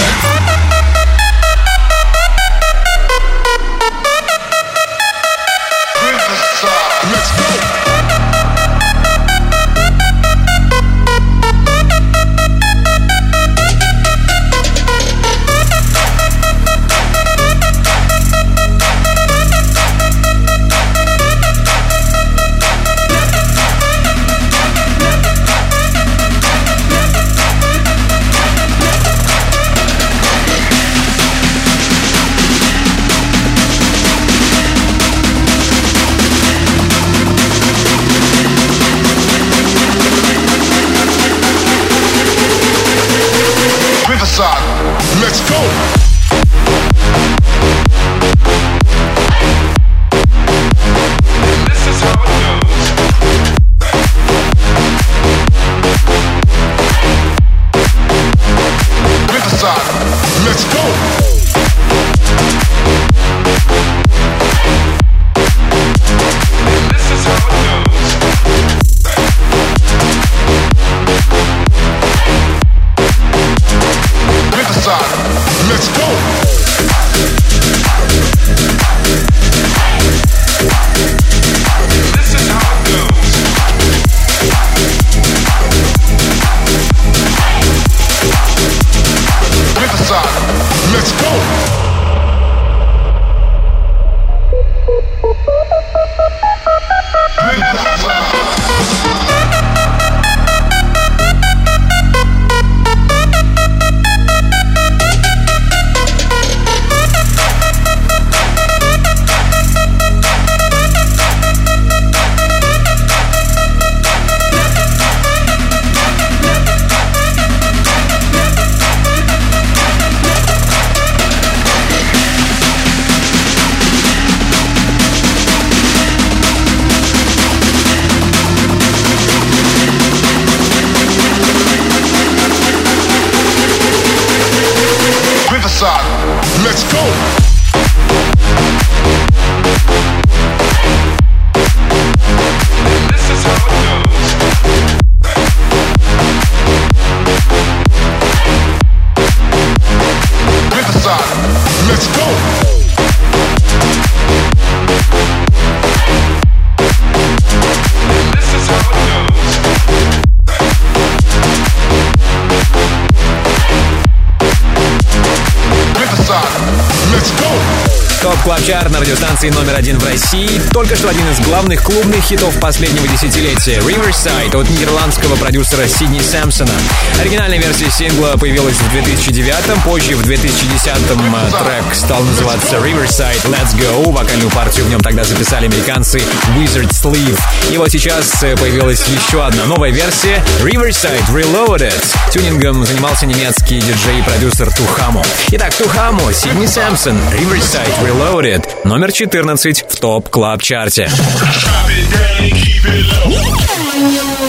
На 168.99 169.03
радиостанции 169.03 169.51
номер 169.51 169.77
один 169.77 169.99
в 169.99 170.05
России. 170.05 170.61
Только 170.73 170.97
что 170.97 171.09
один 171.09 171.29
из 171.31 171.39
главных 171.41 171.83
клубных 171.83 172.25
хитов 172.25 172.59
последнего 172.59 173.07
десятилетия 173.07 173.79
Riverside 173.79 174.57
от 174.59 174.69
нидерландского 174.69 175.37
продюсера 175.37 175.87
Сидни 175.87 176.21
Сэмпсона. 176.21 176.73
Оригинальная 177.21 177.59
версия 177.59 177.91
сингла 177.91 178.37
появилась 178.39 178.77
в 178.77 178.97
2009-м, 178.97 179.81
позже 179.83 180.17
в 180.17 180.23
2010-м 180.23 181.35
э, 181.35 181.51
трек 181.51 181.95
стал 181.95 182.23
называться 182.23 182.77
Riverside 182.77 183.45
Let's 183.45 183.77
Go. 183.77 184.11
Вокальную 184.11 184.51
партию 184.51 184.87
в 184.87 184.91
нем 184.91 185.01
тогда 185.01 185.23
записали 185.23 185.67
американцы 185.67 186.19
Wizard 186.57 186.91
Sleeve. 186.91 187.39
И 187.71 187.77
вот 187.79 187.91
сейчас 187.91 188.43
э, 188.43 188.57
появилась 188.57 189.05
еще 189.07 189.45
одна 189.45 189.67
новая 189.67 189.91
версия 189.91 190.43
Riverside 190.61 191.29
Reloaded. 191.31 192.05
Тюнингом 192.33 192.85
занимался 192.85 193.27
немецкий 193.27 193.81
диджей 193.81 194.19
и 194.19 194.23
продюсер 194.23 194.73
Тухамо. 194.73 195.23
Итак, 195.51 195.75
Тухамо, 195.75 196.33
Сидни 196.33 196.67
Сэмпсон, 196.67 197.17
Riverside 197.33 197.95
Reloaded, 198.03 198.69
номер 198.89 199.13
14 199.13 199.85
в 199.87 199.97
топ 200.01 200.31
клаб 200.31 200.63
чарте 200.63 201.11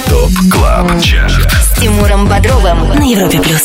ТОП 0.07 0.31
КЛАБ 0.49 1.01
ЧАРТ 1.01 1.51
С 1.51 1.79
Тимуром 1.79 2.27
Бодровым 2.27 2.87
на 2.97 3.03
Европе 3.03 3.41
плюс. 3.41 3.63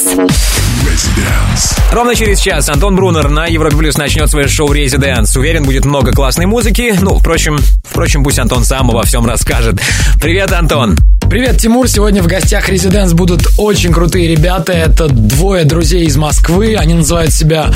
Ровно 1.93 2.17
через 2.17 2.41
час 2.41 2.69
Антон 2.69 2.97
Брунер 2.97 3.29
на 3.29 3.47
Европе 3.47 3.77
Плюс 3.77 3.97
начнет 3.97 4.29
свое 4.29 4.49
шоу 4.49 4.73
Резиденс. 4.73 5.37
Уверен, 5.37 5.65
будет 5.65 5.85
много 5.85 6.11
классной 6.11 6.47
музыки. 6.47 6.95
Ну, 7.01 7.19
впрочем, 7.19 7.57
впрочем, 7.85 8.25
пусть 8.25 8.41
Антон 8.41 8.65
сам 8.65 8.91
обо 8.91 9.05
всем 9.05 9.25
расскажет. 9.27 9.81
Привет, 10.21 10.53
Антон. 10.53 10.97
Привет, 11.29 11.59
Тимур. 11.59 11.89
Сегодня 11.89 12.23
в 12.23 12.27
гостях 12.27 12.69
Резиденс 12.69 13.13
будут 13.13 13.43
очень 13.57 13.93
крутые 13.93 14.29
ребята. 14.29 14.73
Это 14.73 15.09
двое 15.09 15.65
друзей 15.65 16.05
из 16.05 16.17
Москвы. 16.17 16.77
Они 16.77 16.95
называют 16.95 17.33
себя 17.33 17.73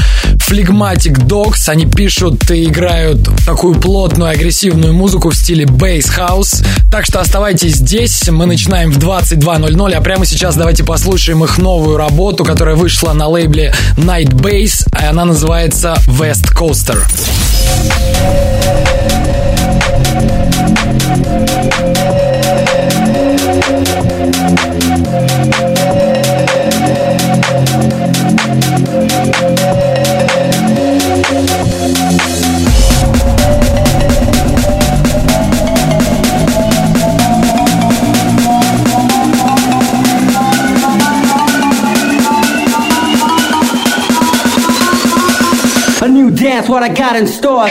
Phlegmatic 0.48 1.26
Dogs. 1.26 1.68
Они 1.68 1.86
пишут 1.86 2.50
и 2.50 2.64
играют 2.64 3.18
такую 3.44 3.80
плотную, 3.80 4.30
агрессивную 4.30 4.92
музыку 4.92 5.30
в 5.30 5.34
стиле 5.34 5.64
Bass 5.64 6.06
House. 6.16 6.64
Так 6.90 7.04
что 7.04 7.20
оставайтесь 7.20 7.76
здесь. 7.76 8.28
Мы 8.28 8.46
начинаем 8.46 8.92
в 8.92 8.98
22.00. 8.98 9.92
А 9.92 10.00
прямо 10.00 10.24
сейчас 10.24 10.54
давайте 10.54 10.84
послушаем 10.84 11.42
их 11.42 11.58
новую 11.58 11.96
работу, 11.96 12.44
которая 12.44 12.76
вышла 12.76 13.12
на 13.12 13.26
лейбле 13.26 13.74
Night 13.96 14.30
Bass. 14.30 14.86
И 15.00 15.04
она 15.04 15.24
называется 15.24 15.96
West 16.06 16.54
Coaster. 16.54 16.98
A 21.80 22.17
what 46.68 46.82
I 46.82 46.88
got 46.92 47.16
in 47.16 47.26
store. 47.26 47.68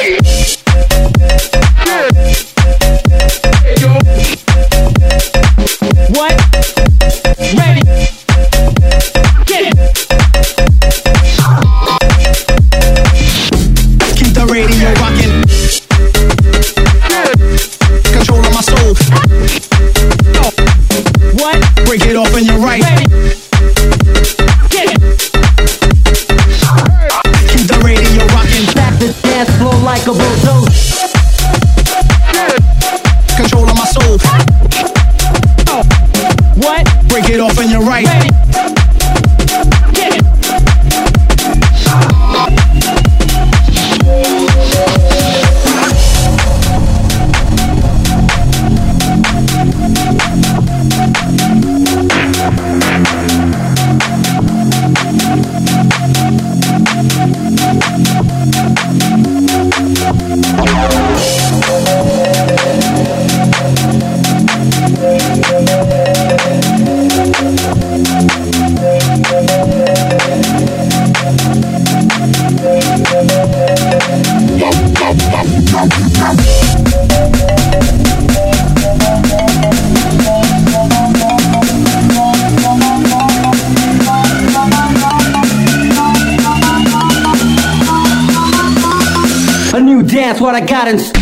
parents 90.77 91.16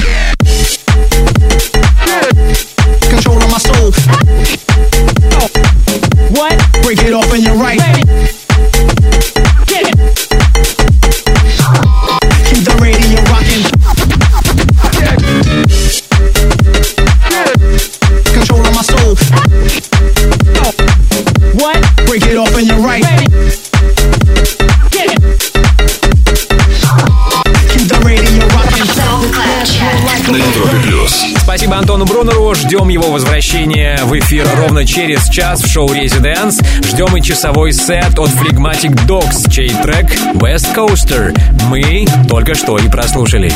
через 34.95 35.27
час 35.29 35.61
в 35.61 35.69
шоу 35.69 35.91
Резиденс. 35.91 36.59
Ждем 36.85 37.17
и 37.17 37.21
часовой 37.21 37.73
сет 37.73 38.17
от 38.17 38.29
Phlegmatic 38.29 38.93
Dogs, 39.05 39.51
чей 39.51 39.67
трек 39.83 40.09
West 40.35 40.73
Coaster 40.73 41.37
мы 41.67 42.05
только 42.29 42.55
что 42.55 42.77
и 42.77 42.87
прослушали. 42.87 43.53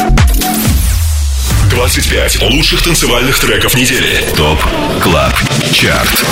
25 1.70 2.42
лучших 2.50 2.82
танцевальных 2.84 3.40
треков 3.40 3.74
недели. 3.76 4.22
ТОП 4.36 4.60
КЛАБ 5.02 5.34
ЧАРТ 5.72 6.26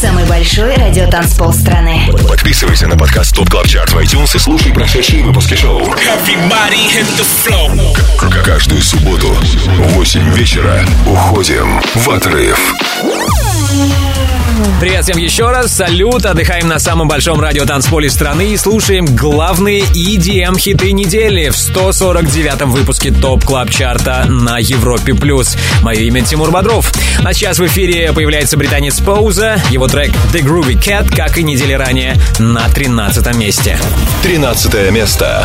Самый 0.00 0.24
большой 0.24 0.74
радиотанцпол 0.74 1.52
страны. 1.52 2.08
Подписывайся 2.26 2.86
на 2.86 2.96
подкаст 2.96 3.34
ТОП 3.34 3.50
КЛАБ 3.50 3.68
ЧАРТ 3.68 3.90
в 3.92 3.98
iTunes 3.98 4.36
и 4.36 4.38
слушай 4.38 4.72
прошедшие 4.72 5.22
выпуски 5.22 5.54
шоу. 5.54 5.82
К- 8.18 8.42
Каждую 8.44 8.80
субботу 8.80 9.28
в 9.28 9.92
8 9.94 10.32
вечера 10.34 10.82
уходим 11.06 11.80
в 11.94 12.08
отрыв. 12.08 12.58
Привет 14.80 15.04
всем 15.04 15.18
еще 15.18 15.50
раз, 15.50 15.76
салют, 15.76 16.24
отдыхаем 16.24 16.66
на 16.66 16.78
самом 16.78 17.06
большом 17.06 17.40
радио 17.40 17.64
танцполе 17.66 18.08
страны 18.08 18.52
и 18.52 18.56
слушаем 18.56 19.04
главные 19.04 19.82
EDM 19.82 20.58
хиты 20.58 20.92
недели 20.92 21.50
в 21.50 21.54
149-м 21.54 22.70
выпуске 22.70 23.10
TOP 23.10 23.44
Club 23.44 23.70
Chart 23.70 24.15
а 24.15 24.24
на 24.28 24.58
Европе+. 24.58 25.14
плюс. 25.14 25.56
Мое 25.82 26.00
имя 26.00 26.22
Тимур 26.22 26.50
Бодров. 26.50 26.90
А 27.24 27.32
сейчас 27.32 27.58
в 27.58 27.66
эфире 27.66 28.12
появляется 28.12 28.56
британец 28.56 29.00
PAWSA, 29.00 29.62
его 29.70 29.86
трек 29.86 30.12
The 30.32 30.40
Groovy 30.40 30.74
Cat, 30.74 31.14
как 31.14 31.38
и 31.38 31.42
недели 31.42 31.74
ранее, 31.74 32.16
на 32.38 32.68
13 32.68 33.34
месте. 33.36 33.78
13 34.22 34.90
место. 34.90 35.44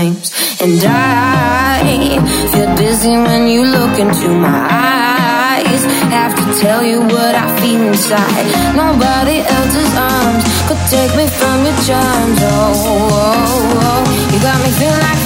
flames, 0.04 0.32
and 0.62 0.82
I 0.84 2.20
feel 2.52 2.76
dizzy 2.76 3.12
when 3.12 3.48
you 3.48 3.64
look 3.64 4.00
into 4.00 4.30
my 4.30 4.60
eyes. 4.70 5.84
Have 6.12 6.36
to 6.36 6.62
tell 6.62 6.84
you 6.84 7.00
what 7.00 7.36
I 7.36 7.48
feel 7.62 7.82
inside. 7.82 8.46
Nobody 8.76 9.40
else's 9.40 9.94
arms 9.98 10.44
could 10.68 10.84
take 10.90 11.16
me 11.16 11.28
from 11.28 11.64
your 11.66 11.78
charms. 11.88 12.40
Oh, 12.42 12.74
oh, 12.76 13.12
oh. 13.14 13.84
oh. 13.86 14.32
you 14.34 14.40
got 14.42 14.60
me 14.64 14.70
feeling 14.80 15.00
like, 15.00 15.20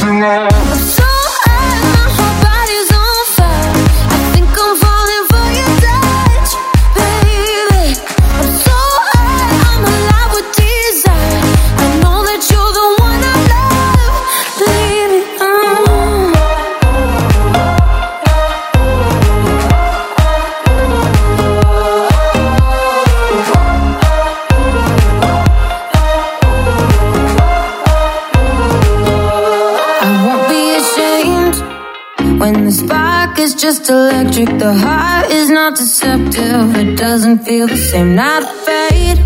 feeling 0.00 0.20
like. 0.20 1.11
The 34.32 34.72
heart 34.72 35.30
is 35.30 35.50
not 35.50 35.76
deceptive, 35.76 36.74
it 36.74 36.96
doesn't 36.96 37.40
feel 37.44 37.66
the 37.66 37.76
same. 37.76 38.16
Not 38.16 38.42
afraid. 38.42 39.18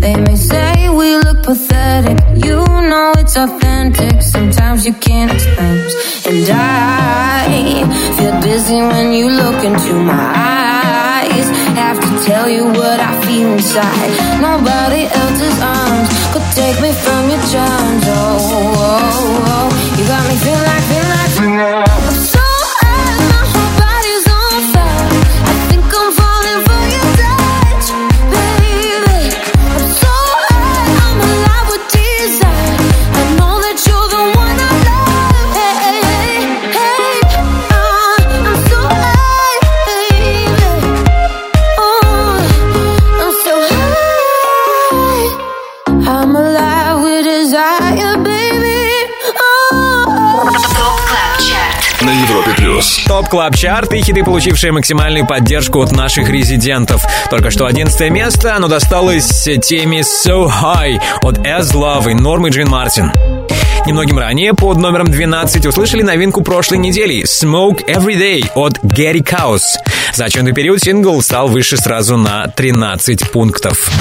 They 0.00 0.16
may 0.16 0.36
say 0.36 0.88
we 0.88 1.18
look 1.18 1.42
pathetic. 1.42 2.18
You 2.42 2.64
know 2.64 3.12
it's 3.18 3.36
authentic. 3.36 4.22
Sometimes 4.22 4.86
you 4.86 4.94
can't 4.94 5.30
explain. 5.30 5.76
And 6.24 6.48
I 6.50 7.84
feel 8.16 8.40
dizzy 8.40 8.80
when 8.80 9.12
you 9.12 9.28
look 9.28 9.62
into 9.62 9.92
my 9.92 10.24
eyes. 10.24 11.46
Have 11.76 12.00
to 12.00 12.24
tell 12.24 12.48
you 12.48 12.64
what 12.64 12.98
I 13.00 13.12
feel 13.26 13.52
inside. 13.52 14.10
Nobody 14.40 15.04
else's 15.04 15.58
arms 15.60 16.08
could 16.32 16.48
take 16.56 16.80
me 16.80 16.92
from 17.04 17.28
your 17.28 17.44
charms. 17.52 18.04
Oh, 18.08 18.40
oh, 18.40 19.52
oh. 19.52 19.68
you 19.98 20.04
got 20.08 20.24
me 20.30 20.36
feel 20.36 20.60
like, 20.64 20.84
feel 20.88 21.08
like. 21.10 22.23
TOP 53.14 53.28
Club 53.28 53.54
Chart 53.54 53.92
и 53.92 54.02
хиты, 54.02 54.24
получившие 54.24 54.72
максимальную 54.72 55.24
поддержку 55.24 55.80
от 55.80 55.92
наших 55.92 56.28
резидентов. 56.28 57.06
Только 57.30 57.52
что 57.52 57.64
11 57.64 58.10
место, 58.10 58.56
оно 58.56 58.66
досталось 58.66 59.48
теме 59.62 60.00
So 60.00 60.50
High 60.50 61.00
от 61.22 61.38
Aslove 61.38 62.10
и 62.10 62.14
Нормы 62.14 62.48
Джин 62.48 62.68
Мартин. 62.68 63.12
Немногим 63.86 64.18
ранее 64.18 64.52
под 64.52 64.78
номером 64.78 65.06
12 65.06 65.64
услышали 65.64 66.02
новинку 66.02 66.42
прошлой 66.42 66.78
недели 66.78 67.22
Smoke 67.22 67.86
Every 67.86 68.18
Day 68.18 68.50
от 68.56 68.80
Gary 68.82 69.22
Caos. 69.22 69.78
За 70.12 70.24
отчетный 70.24 70.52
период 70.52 70.82
сингл 70.82 71.22
стал 71.22 71.46
выше 71.46 71.76
сразу 71.76 72.16
на 72.16 72.48
13 72.48 73.30
пунктов. 73.30 73.92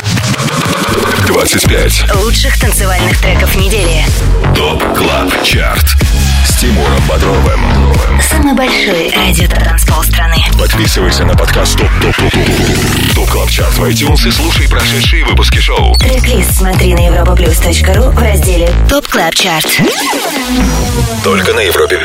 25. 1.27 2.15
Лучших 2.23 2.59
танцевальных 2.59 3.21
треков 3.21 3.55
недели. 3.57 4.03
TOP 4.55 4.81
Club 4.97 5.43
Chart 5.43 5.85
Тимуром 6.63 7.03
Бодровым. 7.09 7.59
Самый 8.21 8.53
большой 8.53 9.11
радио-танцпол 9.13 10.01
страны. 10.03 10.37
Подписывайся 10.57 11.25
на 11.25 11.35
подкаст 11.35 11.77
ТОП 11.77 11.89
ТОП 12.01 12.15
ТОП 12.15 12.31
ТОП 12.31 13.15
ТОП 13.15 13.29
Club 13.31 13.49
Chart 13.49 13.73
в 13.73 13.83
iTunes 13.83 14.27
и 14.27 14.31
слушай 14.31 14.69
прошедшие 14.69 15.25
выпуски 15.25 15.57
шоу. 15.57 15.93
Трек-лист 15.95 16.55
смотри 16.55 16.93
на 16.93 17.05
europaplus.ru 17.09 18.11
в 18.11 18.17
разделе 18.17 18.69
TOP 18.89 19.05
Club 19.07 19.35
Chart. 19.35 19.67
Только 21.25 21.53
на 21.53 21.59
Европе 21.59 21.99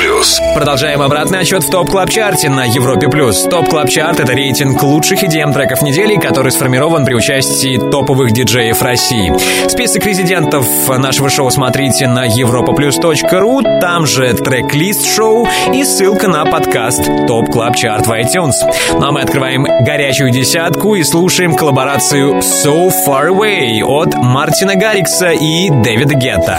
плюс. 0.00 0.40
Продолжаем 0.54 1.00
обратный 1.00 1.40
отсчет 1.40 1.62
в 1.62 1.70
TOP 1.70 1.90
Club 1.90 2.10
Chart 2.10 2.42
е 2.42 2.48
на 2.48 2.64
Европе+. 2.64 3.08
плюс. 3.08 3.44
TOP 3.44 3.68
Club 3.68 3.88
Chart— 3.88 4.18
это 4.20 4.32
рейтинг 4.32 4.82
лучших 4.82 5.22
EDM 5.22 5.52
треков 5.52 5.82
недели, 5.82 6.16
который 6.16 6.50
сформирован 6.50 7.04
при 7.04 7.14
участии 7.14 7.78
топовых 7.90 8.32
диджеев 8.32 8.82
России. 8.82 9.32
Список 9.68 10.04
резидентов 10.06 10.66
нашего 10.88 11.30
шоу 11.30 11.50
смотрите 11.50 12.08
на 12.08 12.26
europaplus.ru, 12.26 13.80
там 13.80 13.91
же 14.00 14.32
трек-лист 14.32 15.06
шоу 15.06 15.46
и 15.72 15.84
ссылка 15.84 16.26
на 16.26 16.46
подкаст 16.46 17.04
TOP 17.26 17.50
Club 17.50 17.76
Chart 17.76 18.06
в 18.06 18.10
iTunes. 18.10 18.54
Ну 18.94 19.06
а 19.06 19.12
мы 19.12 19.20
открываем 19.20 19.64
горячую 19.64 20.30
десятку 20.30 20.94
и 20.94 21.02
слушаем 21.04 21.54
коллаборацию 21.54 22.38
So 22.38 22.90
Far 23.06 23.28
Away 23.28 23.82
от 23.84 24.14
Мартина 24.14 24.76
Гаррикса 24.76 25.32
и 25.32 25.68
Дэвида 25.68 26.14
Гетта. 26.14 26.58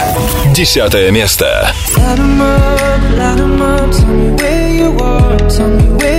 Десятое 0.54 1.10
место. 1.10 1.72
Light 1.96 2.18
'em 2.18 2.40
up, 2.40 3.18
light 3.18 3.40
'em 3.40 3.60
up, 3.60 3.90
tell 3.90 4.08
me 4.08 4.36
where 4.36 4.68
you 4.76 4.96
are, 5.00 5.36
tell 5.48 5.68
me 5.68 5.98
where 5.98 6.13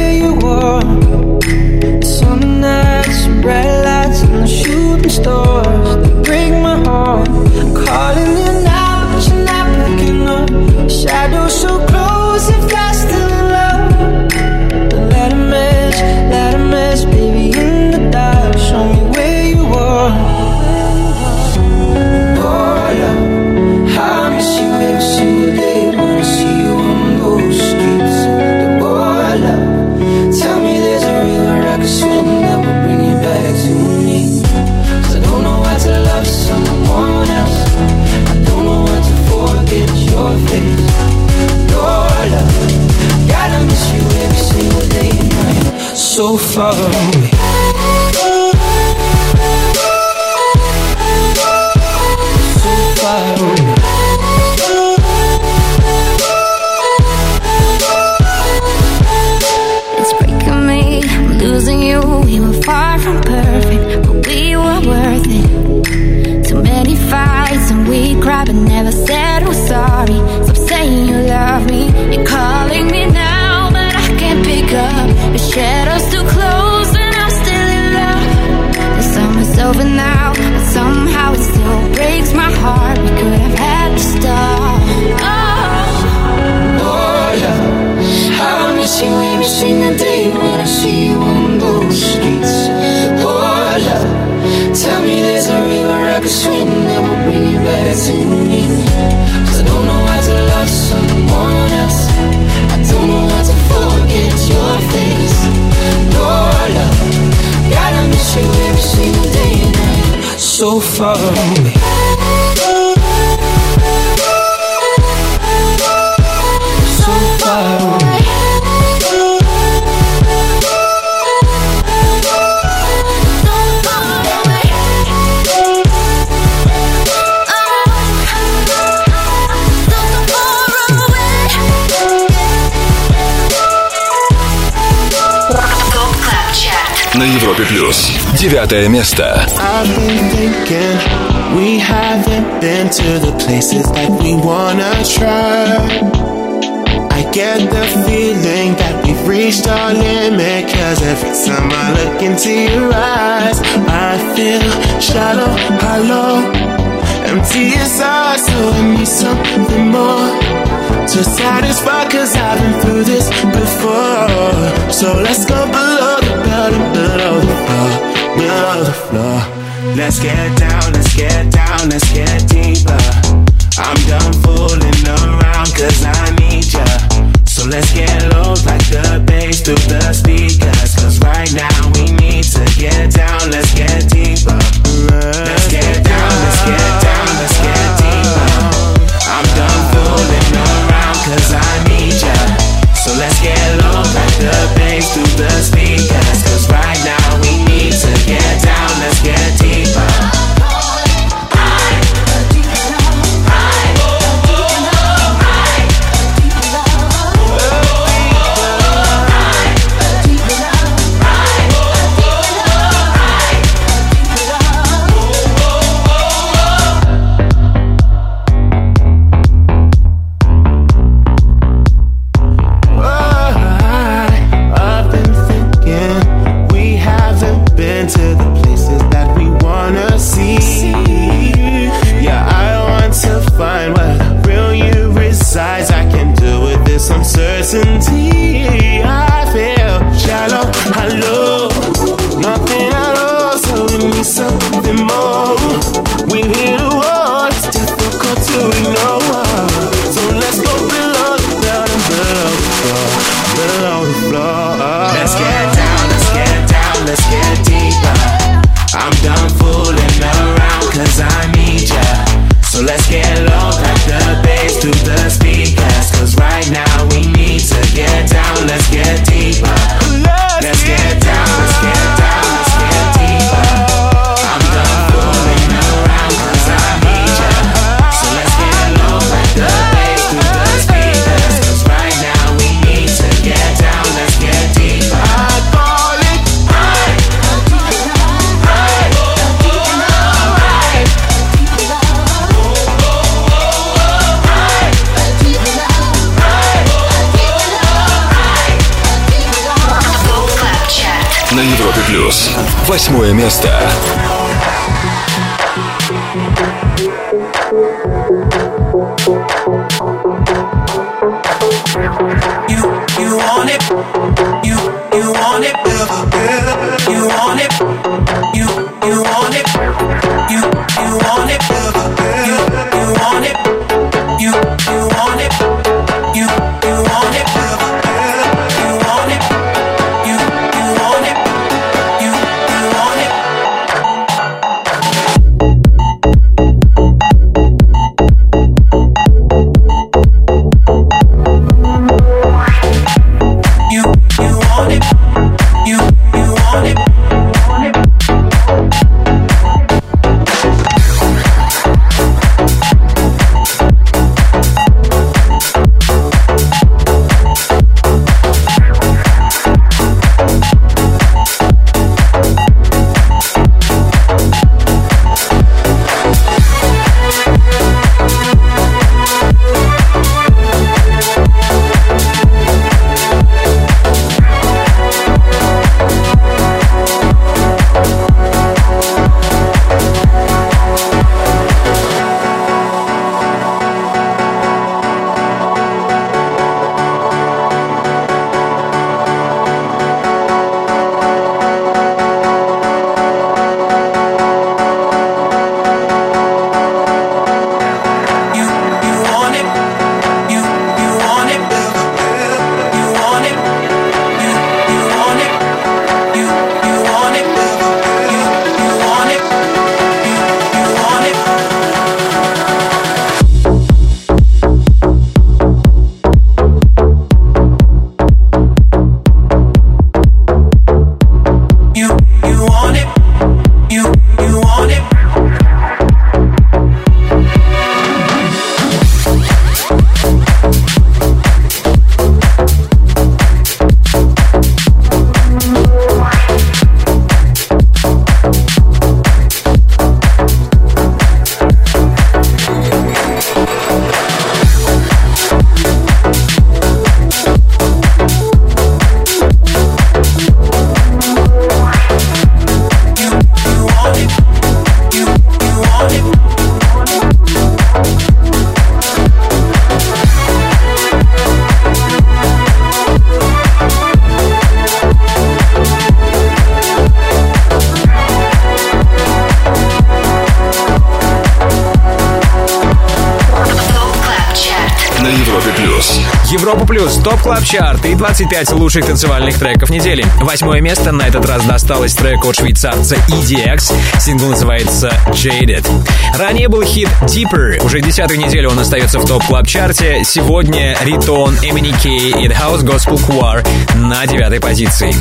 25 478.25 478.71
лучших 478.71 479.05
танцевальных 479.05 479.59
треков 479.59 479.91
недели. 479.91 480.25
Восьмое 480.41 480.81
место 480.81 481.11
на 481.11 481.27
этот 481.27 481.45
раз 481.45 481.63
досталось 481.63 482.15
треку 482.15 482.49
от 482.49 482.55
швейцарца 482.55 483.17
EDX. 483.27 483.93
Сингл 484.19 484.47
называется 484.47 485.13
Jaded. 485.27 485.87
Ранее 486.35 486.67
был 486.67 486.81
хит 486.81 487.07
Deeper. 487.21 487.85
Уже 487.85 488.01
десятую 488.01 488.39
неделю 488.39 488.71
он 488.71 488.79
остается 488.79 489.19
в 489.19 489.27
TOP 489.27 489.45
Club 489.45 489.67
Chart 489.67 490.07
е. 490.07 490.23
Сегодня 490.23 490.97
Ритон, 491.01 491.53
MNEK 491.61 492.43
и 492.43 492.47
The 492.47 492.57
House 492.59 492.81
Gospel 492.81 493.19
Choir 493.27 493.63
на 493.95 494.25
девятой 494.25 494.59
позиции. 494.59 495.13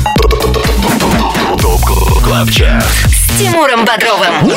TOP 1.61 1.81
Club 2.23 2.49
С 2.49 3.37
Тимуром 3.37 3.85
Бодровым. 3.85 4.51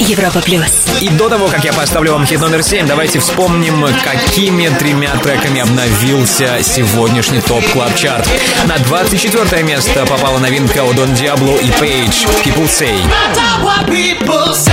Европа 0.00 0.40
плюс. 0.40 0.86
И 1.00 1.08
до 1.08 1.28
того, 1.28 1.48
как 1.48 1.64
я 1.64 1.72
поставлю 1.72 2.12
вам 2.12 2.26
хит 2.26 2.40
номер 2.40 2.62
7, 2.62 2.86
давайте 2.86 3.18
вспомним, 3.18 3.86
какими 4.04 4.68
тремя 4.68 5.14
треками 5.22 5.60
обновился 5.60 6.58
сегодняшний 6.62 7.40
топ 7.40 7.64
клаб 7.72 7.94
чарт. 7.94 8.28
На 8.66 8.78
24 8.78 9.62
место 9.62 10.06
попала 10.06 10.38
новинка 10.38 10.84
у 10.84 10.92
Дон 10.92 11.14
Диабло 11.14 11.56
и 11.56 11.70
Пейдж 11.72 12.24
People 12.44 12.68
Say. 12.68 12.94
people 13.88 14.54
say. 14.54 14.72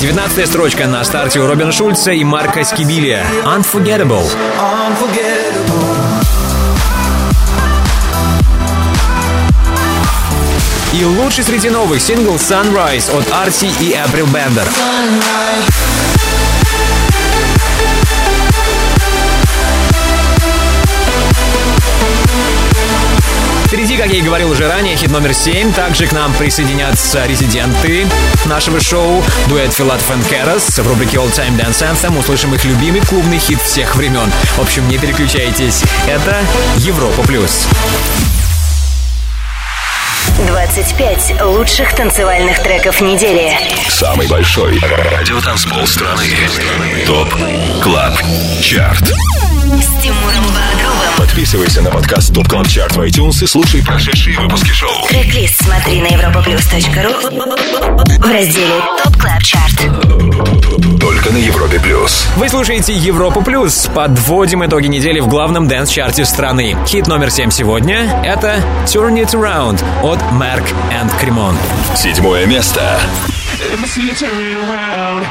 19 0.00 0.46
строчка 0.46 0.86
на 0.86 1.02
старте 1.02 1.40
у 1.40 1.46
Робина 1.48 1.72
Шульца 1.72 2.12
и 2.12 2.22
Марка 2.22 2.62
Скибилия. 2.62 3.26
Unforgettable. 3.44 4.24
И 10.98 11.04
лучший 11.04 11.44
среди 11.44 11.70
новых 11.70 12.02
сингл 12.02 12.34
Sunrise 12.34 13.16
от 13.16 13.32
Арси 13.32 13.66
и 13.78 13.92
April 13.92 14.26
Bender. 14.32 14.68
Впереди, 23.64 23.96
как 23.96 24.08
я 24.08 24.18
и 24.18 24.22
говорил 24.22 24.50
уже 24.50 24.66
ранее, 24.66 24.96
хит 24.96 25.12
номер 25.12 25.34
7. 25.34 25.72
Также 25.72 26.08
к 26.08 26.12
нам 26.12 26.34
присоединятся 26.34 27.26
резиденты 27.26 28.08
нашего 28.46 28.80
шоу. 28.80 29.22
Дуэт 29.46 29.72
Филатов 29.72 30.10
и. 30.10 30.82
В 30.82 30.88
рубрике 30.88 31.18
All 31.18 31.30
Time 31.32 31.56
Dance 31.56 31.88
Anthem 31.88 32.18
услышим 32.18 32.52
их 32.56 32.64
любимый 32.64 33.02
клубный 33.02 33.38
хит 33.38 33.62
всех 33.62 33.94
времен. 33.94 34.28
В 34.56 34.62
общем, 34.62 34.88
не 34.88 34.98
переключайтесь. 34.98 35.84
Это 36.08 36.40
Европа 36.78 37.22
Плюс. 37.22 37.68
25 40.48 41.42
лучших 41.42 41.94
танцевальных 41.94 42.62
треков 42.62 43.02
недели. 43.02 43.52
Самый 43.86 44.26
большой 44.28 44.80
радиотанцпол 44.80 45.86
страны. 45.86 46.24
TOP 47.06 47.34
Club 47.82 48.14
Chart 48.62 49.12
С 49.68 50.02
Тимуром 50.02 50.44
Бодровым. 50.46 51.12
Подписывайся 51.18 51.82
на 51.82 51.90
подкаст 51.90 52.32
TOP 52.32 52.48
Club 52.48 52.68
Chart 52.68 52.96
в 52.96 53.00
iTunes 53.00 53.44
и 53.44 53.46
слушай 53.46 53.84
прошедшие 53.84 54.40
выпуски 54.40 54.70
шоу. 54.70 55.06
Трек-лист 55.08 55.62
смотри 55.62 56.00
на 56.00 56.06
europaplus.ru 56.06 58.18
в 58.18 58.32
разделе 58.32 58.80
TOP 59.04 59.14
Club 59.18 59.42
Chart. 59.42 59.74
Только 60.98 61.30
на 61.32 61.36
Европе 61.36 61.78
Плюс. 61.80 62.26
Вы 62.36 62.48
слушаете 62.48 62.94
Европа 62.94 63.42
Плюс. 63.42 63.90
Подводим 63.94 64.64
итоги 64.64 64.86
недели 64.86 65.20
в 65.20 65.28
главном 65.28 65.68
dance 65.68 65.91
-чарте 65.91 66.24
страны. 66.24 66.74
Хит 66.86 67.06
номер 67.06 67.30
7 67.30 67.50
сегодня— 67.50 68.22
это 68.24 68.64
Turn 68.86 69.22
It 69.22 69.34
Around 69.34 69.84
от 70.02 70.18
Merk 70.32 70.64
and 70.90 71.12
Kremont. 71.20 71.54
Седьмое 71.94 72.46
место. 72.46 72.98
Let 73.60 73.78
me 73.80 73.86
see 73.86 74.06
you 74.06 74.14
turn 74.14 74.56
around. 74.64 75.26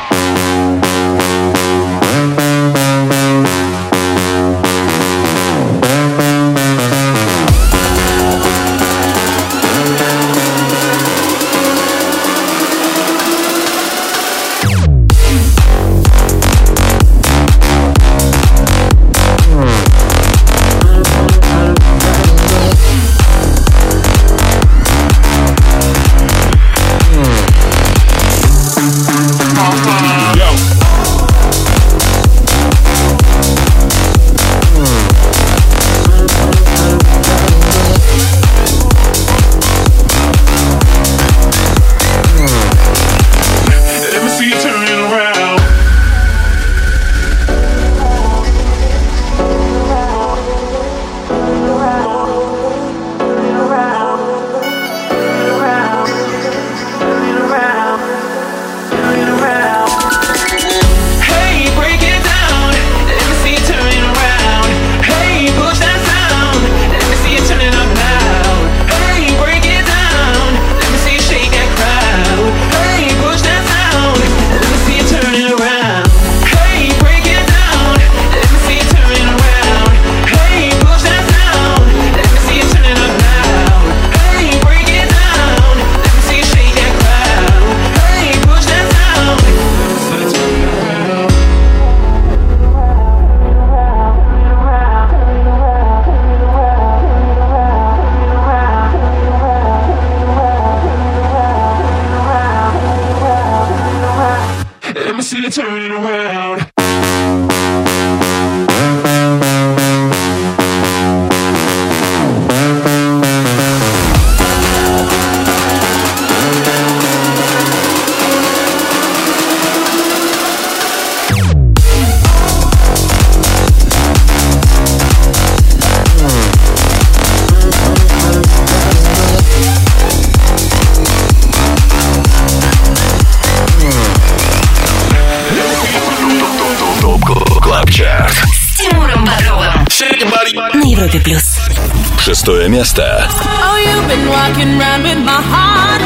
Sylvester. 142.98 143.45
Oh, 143.45 143.78
you've 143.78 144.10
been 144.10 144.26
walking 144.26 144.74
around 144.82 145.03
with 145.06 145.22
my 145.22 145.38
heart. 145.38 146.02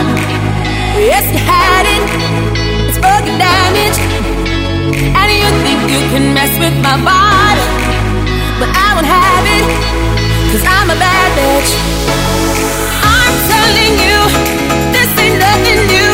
Yes, 1.00 1.24
you 1.32 1.40
had 1.40 1.88
it. 1.88 2.04
It's 2.84 3.00
broken 3.00 3.40
damage. 3.40 3.96
And 5.00 5.28
you 5.32 5.48
think 5.64 5.80
you 5.88 6.04
can 6.12 6.34
mess 6.36 6.52
with 6.60 6.76
my 6.84 7.00
body. 7.00 7.64
But 8.60 8.76
I 8.76 8.88
won't 8.92 9.08
have 9.08 9.46
it. 9.56 9.66
Cause 10.52 10.64
I'm 10.68 10.92
a 10.92 10.98
bad 11.00 11.28
bitch. 11.40 11.72
I'm 13.08 13.36
telling 13.48 13.94
you, 13.96 14.20
this 14.92 15.08
ain't 15.16 15.40
nothing 15.40 15.88
new. 15.88 16.11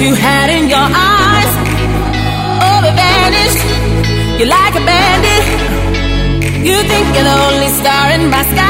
You 0.00 0.14
had 0.14 0.48
in 0.48 0.68
your 0.70 0.78
eyes. 0.78 1.52
Oh, 2.64 2.80
vanished. 2.96 3.60
You're 4.38 4.48
like 4.48 4.74
a 4.74 4.84
bandit. 4.88 5.44
You 6.66 6.76
think 6.90 7.06
you're 7.14 7.24
the 7.24 7.38
only 7.48 7.68
star 7.68 8.10
in 8.10 8.30
my 8.30 8.42
sky. 8.44 8.69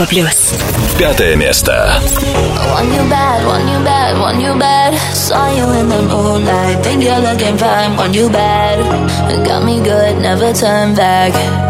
Европа 0.00 0.06
плюс. 0.06 0.54
Пятое 0.98 1.36
место. 1.36 2.00
Want 2.00 2.94
you 2.94 3.10
bad, 3.10 3.44
want 3.44 3.68
you 3.68 3.84
bad, 3.84 4.18
want 4.18 4.40
you 4.40 4.58
bad. 4.58 4.94
Saw 5.12 5.50
you 5.50 5.70
in 5.78 5.90
the 5.90 6.00
moonlight, 6.00 6.82
think 6.82 7.04
you're 7.04 7.20
looking 7.20 7.58
fine. 7.58 7.94
Want 7.94 8.14
you 8.14 8.30
bad, 8.30 8.78
got 9.44 9.64
me 9.64 9.78
good, 9.82 10.18
never 10.22 10.54
turn 10.54 10.94
back. 10.94 11.69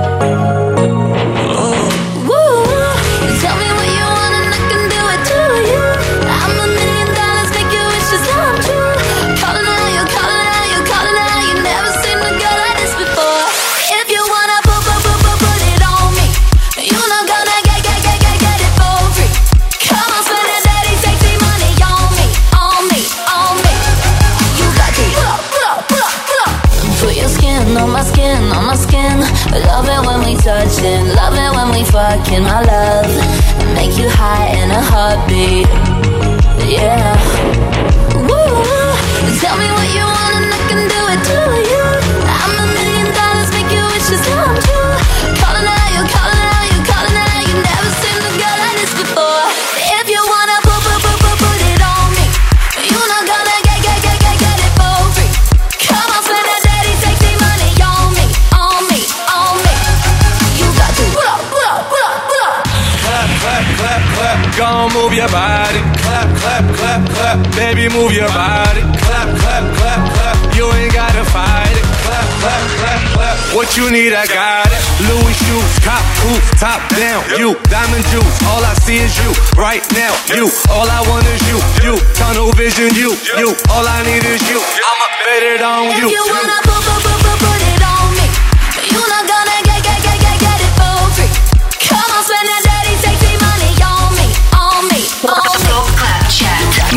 Top 76.62 76.78
down. 76.94 77.26
You, 77.42 77.58
diamond 77.74 78.06
juice. 78.14 78.38
All 78.46 78.62
I 78.62 78.78
see 78.86 79.02
is 79.02 79.18
you. 79.18 79.34
Right 79.58 79.82
now, 79.98 80.14
you. 80.30 80.46
All 80.70 80.86
I 80.86 81.02
want 81.10 81.26
is 81.26 81.42
you. 81.50 81.58
You, 81.82 81.98
tunnel 82.14 82.54
vision, 82.54 82.94
you. 82.94 83.18
You, 83.34 83.58
all 83.74 83.82
I 83.82 84.06
need 84.06 84.22
is 84.22 84.46
you. 84.46 84.62
I'ma 84.62 85.08
bet 85.26 85.42
it 85.42 85.62
on 85.66 85.90
If 85.90 85.98
you. 85.98 86.10
you 86.14 86.24
wanna 86.30 86.62
put, 86.62 86.86
put, 86.86 87.02
put, 87.02 87.31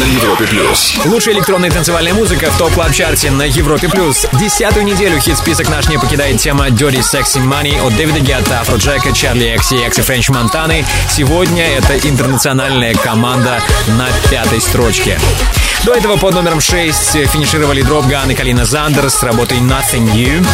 На 0.04 0.08
Европе 0.08 0.46
Плюс. 0.46 0.94
Лучшая 1.06 1.34
электронная 1.34 1.70
танцевальная 1.70 2.12
музыка 2.12 2.50
в 2.50 2.58
топ 2.58 2.74
клаб 2.74 2.92
чарте 2.92 3.30
на 3.30 3.44
Европе 3.44 3.88
плюс. 3.88 4.26
Десятую 4.34 4.84
неделю 4.84 5.18
хит-список 5.18 5.70
наш 5.70 5.88
не 5.88 5.98
покидает 5.98 6.38
тема 6.38 6.68
Dirty 6.68 7.00
Sexy 7.00 7.42
Money 7.42 7.80
от 7.80 7.96
Дэвида 7.96 8.20
Гетта, 8.20 8.60
Афроджека, 8.60 9.12
Чарли 9.12 9.54
XCX 9.58 10.00
и 10.00 10.02
Френч 10.02 10.28
Монтаны. 10.28 10.84
Сегодня 11.08 11.64
это 11.66 11.96
интернациональная 12.06 12.92
команда 12.94 13.62
на 13.96 14.08
пятой 14.28 14.60
строчке. 14.60 15.18
До 15.84 15.94
этого 15.94 16.16
под 16.16 16.34
номером 16.34 16.60
6 16.60 17.26
финишировали 17.28 17.80
Dropgun 17.80 18.30
и 18.30 18.34
Kaleena 18.34 18.66
Zanders 18.66 19.14
с 19.14 19.22
работой 19.22 19.58
Nothing 19.58 20.12
New. 20.12 20.44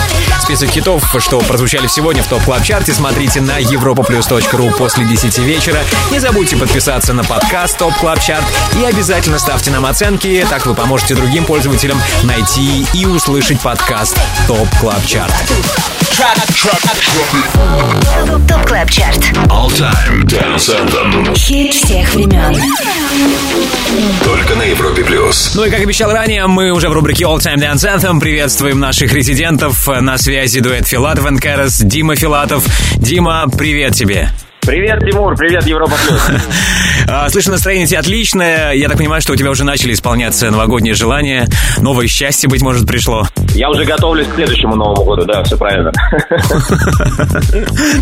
Список 0.51 0.71
хитов, 0.71 1.15
что 1.21 1.39
прозвучали 1.43 1.87
сегодня 1.87 2.25
в 2.25 2.27
TOP 2.27 2.43
Club 2.43 2.65
Chart 2.65 2.88
е 2.88 2.93
смотрите 2.93 3.41
на 3.41 3.61
europaplus.ru 3.61 4.77
после 4.77 5.05
10 5.05 5.39
вечера. 5.39 5.79
Не 6.11 6.19
забудьте 6.19 6.57
подписаться 6.57 7.13
на 7.13 7.23
подкаст 7.23 7.79
TOP 7.79 7.95
Club 7.95 8.19
Chart 8.19 8.45
и 8.77 8.85
обязательно 8.85 9.39
ставьте 9.39 9.71
нам 9.71 9.87
оценки, 9.87 10.45
так 10.51 10.67
вы 10.67 10.75
поможете 10.75 11.15
другим 11.15 11.45
пользователям 11.45 12.03
найти 12.25 12.85
и 12.95 13.07
услышать 13.07 13.61
подкаст 13.61 14.21
TOP 14.49 14.69
Club 14.81 15.07
Chart. 15.07 15.33
ТОП 18.47 18.67
КЛАБ 18.67 18.91
ЧАРТ. 18.91 19.17
All 19.49 19.71
Time 19.71 20.23
Dance 20.25 20.69
Anthem. 20.69 21.35
Хит 21.35 21.73
всех 21.73 22.15
времен. 22.15 22.63
Только 24.23 24.55
на 24.55 24.63
Европе 24.65 25.03
Плюс. 25.03 25.53
Ну 25.55 25.65
и 25.65 25.71
как 25.71 25.81
обещал 25.81 26.13
ранее, 26.13 26.47
мы 26.47 26.73
уже 26.73 26.91
в 26.91 26.93
рубрике 26.93 27.25
All 27.25 27.39
Time 27.39 27.57
Dance 27.57 27.89
Anthem 27.89 28.21
приветствуем 28.21 28.81
наших 28.81 29.15
резидентов. 29.15 29.89
На 29.89 30.19
связи 30.19 30.61
дуэт 30.61 30.87
Филатов 30.87 31.25
Кэрос, 31.41 31.79
Дима 31.79 32.17
Филатов. 32.17 32.67
Дима, 32.97 33.47
привет 33.57 33.95
тебе. 33.95 34.29
Привет, 34.71 35.01
Тимур, 35.01 35.35
привет, 35.35 35.67
Европа 35.67 35.95
Плюс. 36.07 36.23
А, 37.09 37.29
Слышу, 37.29 37.51
настроение 37.51 37.87
у 37.87 37.89
тебя 37.89 37.99
отличное. 37.99 38.73
Я 38.73 38.89
так 38.89 38.99
понимаю, 38.99 39.21
что 39.21 39.33
у 39.33 39.37
тебя 39.37 39.51
уже 39.51 39.65
начали 39.65 39.95
исполняться 39.95 40.49
новогодние 40.49 40.95
желания. 40.95 41.49
Новое 41.79 42.07
счастье, 42.07 42.49
быть 42.49 42.63
может, 42.63 42.87
пришло. 42.87 43.27
Я 43.53 43.69
уже 43.69 43.85
готовлюсь 43.85 44.29
к 44.29 44.35
следующему 44.37 44.77
Новому 44.77 45.05
году, 45.05 45.25
да, 45.25 45.43
все 45.43 45.57
правильно. 45.57 45.91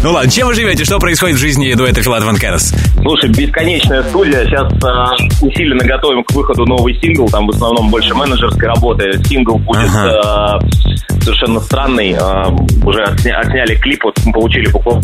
Ну 0.02 0.12
ладно, 0.12 0.30
чем 0.30 0.48
вы 0.48 0.54
живете? 0.54 0.84
Что 0.84 0.98
происходит 0.98 1.36
в 1.36 1.40
жизни 1.40 1.72
дуэта 1.72 2.02
Филатов 2.02 2.34
и 2.34 2.38
Кэрос? 2.38 2.74
Слушай, 3.00 3.30
бесконечная 3.30 4.02
студия. 4.02 4.44
Сейчас 4.44 4.70
э, 4.70 5.26
усиленно 5.40 5.86
готовим 5.86 6.22
к 6.22 6.32
выходу 6.32 6.66
новый 6.66 7.00
сингл. 7.00 7.30
Там 7.30 7.46
в 7.46 7.50
основном 7.50 7.88
больше 7.88 8.14
менеджерской 8.14 8.68
работы. 8.68 9.12
Сингл 9.24 9.56
будет 9.56 9.88
э, 9.88 11.20
совершенно 11.22 11.60
странный. 11.60 12.10
Э, 12.10 12.50
уже 12.84 13.04
отсня- 13.04 13.40
отсняли 13.40 13.74
клип, 13.76 14.04
вот 14.04 14.18
мы 14.26 14.32
получили 14.32 14.68
буквально 14.68 15.02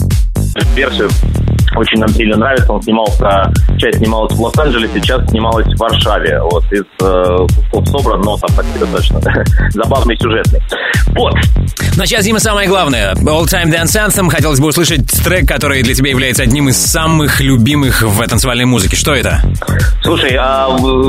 Yes, 0.57 0.97
sir. 0.97 1.09
Очень 1.77 1.99
нам 1.99 2.09
сильно 2.11 2.37
нравится. 2.37 2.73
Он 2.73 2.83
снимался, 2.83 3.53
часть 3.79 3.99
снималась 3.99 4.33
в 4.33 4.41
Лос-Анджелесе, 4.41 5.01
часть 5.01 5.31
снималась 5.31 5.67
в 5.67 5.79
Варшаве. 5.79 6.41
Вот 6.43 6.65
из 6.73 6.85
э, 7.03 7.47
кусков 7.71 7.89
собран, 7.89 8.21
но 8.21 8.37
там 8.37 8.57
так 8.57 8.67
достаточно 8.79 9.21
забавный, 9.71 10.17
сюжетный. 10.17 10.61
Вот. 11.17 11.35
Ну 11.97 12.03
а 12.03 12.07
сейчас, 12.07 12.25
Дима, 12.25 12.41
самое 12.41 12.69
главное. 12.69 13.15
All 13.15 13.45
Time 13.45 13.71
Dance 13.73 13.97
Anthem. 13.97 14.29
Хотелось 14.29 14.61
бы 14.61 14.69
услышать 14.69 15.07
трек, 15.23 15.47
который 15.49 15.83
для 15.83 15.95
тебя 15.95 16.11
является 16.11 16.43
одним 16.43 16.69
из 16.69 16.77
самых 16.77 17.41
любимых 17.41 18.03
в 18.03 18.27
танцевальной 18.27 18.65
музыке. 18.65 18.97
Что 18.97 19.15
это? 19.15 19.41
Слушай, 20.03 20.37
а 20.39 20.69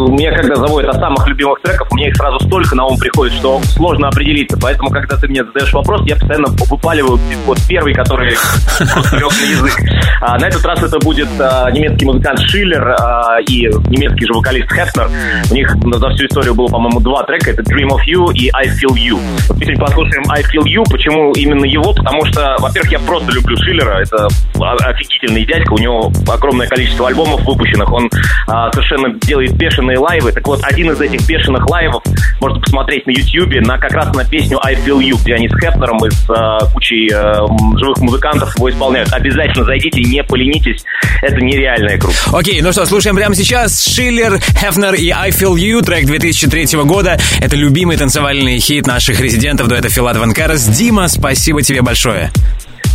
меня 0.10 0.32
когда 0.36 0.56
заводят 0.56 0.96
о 0.96 1.00
самых 1.00 1.28
любимых 1.28 1.60
треках, 1.62 1.88
у 1.92 1.96
меня 1.96 2.10
их 2.10 2.16
сразу 2.16 2.40
столько 2.46 2.76
на 2.76 2.86
ум 2.86 2.98
приходит, 2.98 3.34
что 3.34 3.62
сложно 3.64 4.08
определиться. 4.08 4.58
Поэтому, 4.62 4.90
когда 4.90 5.18
ты 5.18 5.28
мне 5.28 5.44
задаешь 5.44 5.74
вопрос, 5.74 6.02
я 6.06 6.16
постоянно 6.16 6.48
выпаливаю 6.70 7.20
вот 7.46 7.60
первый, 7.68 7.94
который 7.94 8.30
лег 8.80 9.32
на 9.42 9.46
язык. 9.46 9.74
А, 10.22 10.38
на 10.38 10.46
этот 10.56 10.66
раз 10.66 10.84
это 10.84 11.00
будет 11.00 11.28
а, 11.40 11.70
немецкий 11.72 12.06
музыкант 12.06 12.40
Шиллер 12.40 12.96
а, 12.98 13.40
и 13.42 13.68
немецкий 13.90 14.26
же 14.26 14.34
вокалист 14.34 14.72
Хефнер. 14.72 15.10
У 15.52 15.54
них 15.54 15.76
за 15.76 16.10
всю 16.12 16.26
историю 16.26 16.56
было, 16.56 16.68
по-моему, 16.68 17.00
два 17.02 17.24
трека. 17.24 17.52
Это 17.52 17.62
Dream 17.62 17.90
of 17.90 18.02
You 18.08 18.34
и 18.34 18.50
I 18.54 18.68
Feel 18.68 18.96
You. 18.96 19.20
Вот 19.50 19.58
сегодня 19.60 19.78
послушаем 19.78 20.24
I 20.30 20.42
Feel 20.44 20.64
You. 20.64 20.84
Почему 20.90 21.34
именно 21.34 21.66
его? 21.66 21.94
Потому 21.94 22.26
что, 22.26 22.56
во-первых, 22.60 22.92
я 22.92 23.00
просто 23.00 23.32
люблю 23.34 23.58
Шиллера. 23.58 24.02
Это 24.02 24.28
офигительный 24.60 25.46
дядька. 25.46 25.74
У 25.74 25.78
него 25.78 26.12
огромное 26.28 26.68
количество 26.68 27.08
альбомов 27.08 27.44
выпущенных. 27.44 27.92
Он 27.92 28.10
а, 28.48 28.72
совершенно 28.72 29.14
делает 29.20 29.54
бешеные 29.56 30.00
лайвы. 30.00 30.32
Так 30.32 30.48
вот, 30.48 30.62
один 30.64 30.92
из 30.92 31.02
этих 31.02 31.28
бешеных 31.28 31.70
лайвов 31.70 32.04
можно 32.40 32.60
посмотреть 32.62 33.06
на 33.08 33.12
Ютьюбе 33.12 33.62
на 33.62 33.78
как 33.78 33.92
раз 33.92 34.14
на 34.16 34.24
песню 34.24 34.60
I 34.64 34.76
Feel 34.76 35.00
You, 35.00 35.18
где 35.22 35.36
они 35.36 35.50
с 35.50 35.54
Хепнером 35.54 36.06
и 36.06 36.10
с 36.10 36.30
а, 36.30 36.60
кучей 36.74 37.12
м, 37.12 37.78
живых 37.78 37.98
музыкантов 37.98 38.56
его 38.56 38.70
исполняют. 38.70 39.12
Обязательно 39.12 39.66
зайдите, 39.66 40.02
не 40.02 40.24
поленитесь. 40.46 40.84
Это 41.22 41.38
нереальная 41.38 41.98
круто. 41.98 42.18
Окей, 42.34 42.62
ну 42.62 42.72
что, 42.72 42.86
слушаем 42.86 43.16
прямо 43.16 43.36
сейчас. 43.36 43.84
Шиллер, 43.84 44.40
Хефнер 44.40 44.94
и 44.96 45.10
I 45.10 45.30
Feel 45.30 45.56
You, 45.56 45.84
трек 45.84 46.06
2003 46.06 46.84
года. 46.84 47.20
Это 47.40 47.56
любимый 47.56 47.98
танцевальный 47.98 48.60
хит 48.60 48.88
наших 48.88 49.20
резидентов 49.20 49.68
дуэта 49.68 49.90
Филат 49.90 50.18
Ван 50.18 50.34
Карас. 50.34 50.68
Дима, 50.68 51.08
спасибо 51.08 51.62
тебе 51.62 51.82
большое. 51.82 52.32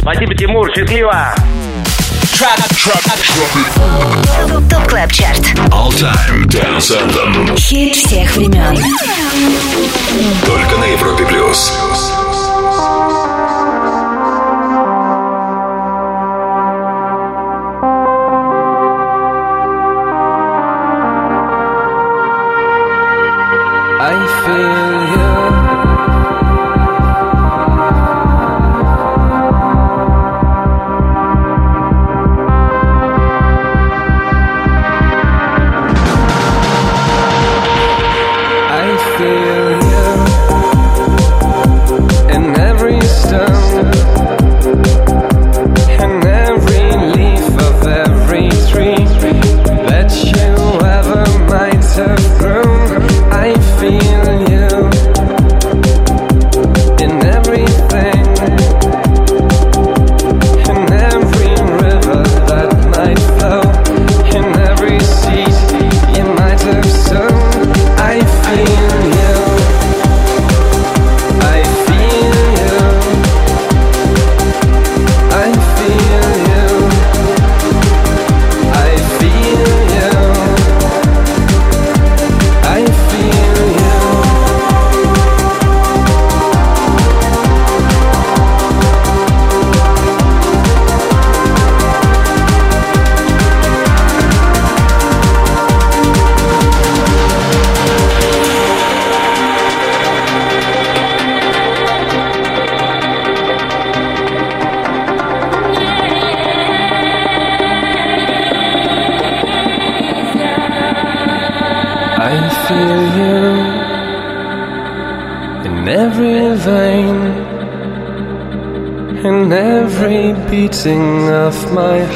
Спасибо, 0.00 0.34
Тимур. 0.34 0.70
Счастливо! 0.74 1.34
ТОП 4.70 4.86
КЛАБ 4.88 5.12
ЧАРТ. 5.12 5.40
All 5.70 5.90
Time 5.90 6.46
Dance 6.46 6.96
Anthem. 6.96 7.56
Хит 7.58 7.94
всех 7.94 8.34
времен. 8.36 8.78
Только 10.46 10.76
на 10.78 10.84
Европе 10.84 11.26
плюс. 11.26 11.70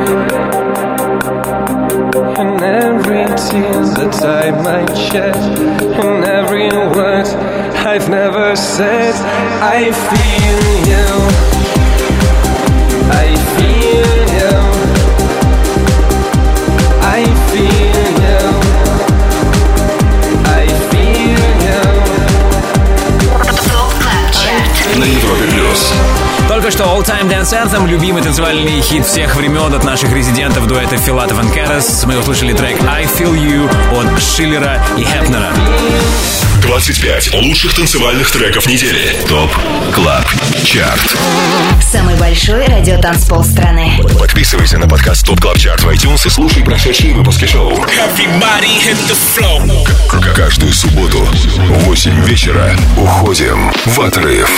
in 2.41 2.63
every 2.63 3.25
tear 3.45 3.81
that 3.97 4.15
I 4.23 4.51
might 4.63 4.95
shed, 4.95 5.35
in 6.03 6.23
every 6.23 6.69
word 6.69 7.27
I've 7.85 8.09
never 8.09 8.55
said. 8.55 9.13
I 9.61 9.91
feel 9.91 10.63
you. 11.57 11.62
Только 26.63 26.77
что 26.77 26.85
All 26.85 27.05
Time 27.05 27.29
Dance 27.29 27.51
Anthem, 27.51 27.85
любимый 27.89 28.23
танцевальный 28.23 28.79
хит 28.79 29.05
всех 29.05 29.35
времен 29.35 29.73
от 29.73 29.83
наших 29.83 30.13
резидентов 30.13 30.65
дуэта 30.65 30.95
Филатов 30.95 31.43
и 31.43 31.51
Кэрос. 31.51 32.05
Мы 32.05 32.17
услышали 32.17 32.53
трек 32.53 32.81
I 32.83 33.03
Feel 33.03 33.35
You 33.35 33.69
от 33.99 34.23
Шиллера 34.23 34.81
и 34.97 35.03
Хепнера. 35.03 35.51
25 36.61 37.33
лучших 37.33 37.73
танцевальных 37.73 38.31
треков 38.31 38.65
недели. 38.67 39.13
ТОП 39.27 39.51
КЛАБ 39.93 40.25
ЧАРТ. 40.63 41.17
Самый 41.81 42.15
большой 42.15 42.65
радиотанцпол 42.65 43.43
страны. 43.43 43.99
Подписывайся 44.17 44.77
на 44.77 44.87
подкаст 44.87 45.25
ТОП 45.25 45.41
КЛАБ 45.41 45.57
ЧАРТ 45.57 45.83
в 45.83 45.89
iTunes 45.89 46.25
и 46.25 46.29
слушай 46.29 46.63
прошедшие 46.63 47.13
выпуски 47.13 47.43
шоу. 47.43 47.73
Каждую 50.33 50.71
субботу 50.71 51.17
в 51.17 51.83
8 51.87 52.23
вечера 52.23 52.73
уходим 52.95 53.73
в 53.85 53.99
отрыв. 53.99 54.49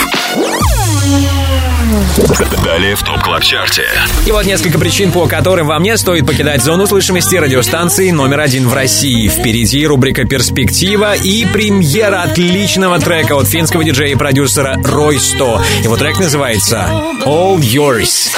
Далее 2.64 2.96
в 2.96 3.04
ТОП 3.04 3.22
КЛАБ 3.22 3.44
ЧАРТе. 3.44 3.88
И 4.26 4.32
вот 4.32 4.46
несколько 4.46 4.80
причин, 4.80 5.12
по 5.12 5.28
которым 5.28 5.68
вам 5.68 5.84
не 5.84 5.96
стоит 5.98 6.26
покидать 6.26 6.64
зону 6.64 6.88
слышимости 6.88 7.36
радиостанции 7.36 8.10
номер 8.10 8.40
один 8.40 8.68
в 8.68 8.74
России. 8.74 9.28
Впереди 9.28 9.86
рубрика 9.86 10.26
«Перспектива» 10.26 11.14
и 11.16 11.46
премьера 11.46 12.24
отличного 12.24 13.00
трека 13.00 13.36
от 13.36 13.48
финского 13.48 13.84
диджея 13.84 14.14
и 14.14 14.16
продюсера 14.16 14.78
Рой 14.84 15.20
100. 15.20 15.62
Его 15.84 15.96
трек 15.96 16.18
называется 16.20 16.88
«All 17.24 17.58
Yours». 17.60 18.36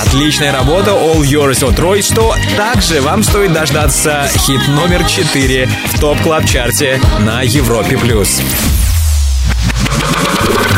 Отличная 0.00 0.52
работа 0.52 0.92
All 0.92 1.20
Yours 1.20 1.68
от 1.68 1.78
Рой 1.78 2.02
100. 2.02 2.34
Также 2.56 3.02
вам 3.02 3.22
стоит 3.22 3.52
дождаться 3.52 4.26
хит 4.38 4.66
номер 4.68 5.04
4 5.04 5.68
в 5.92 6.00
топ 6.00 6.18
клаб 6.22 6.46
чарте 6.46 6.98
на 7.20 7.42
Европе+. 7.42 7.98
плюс. 7.98 8.40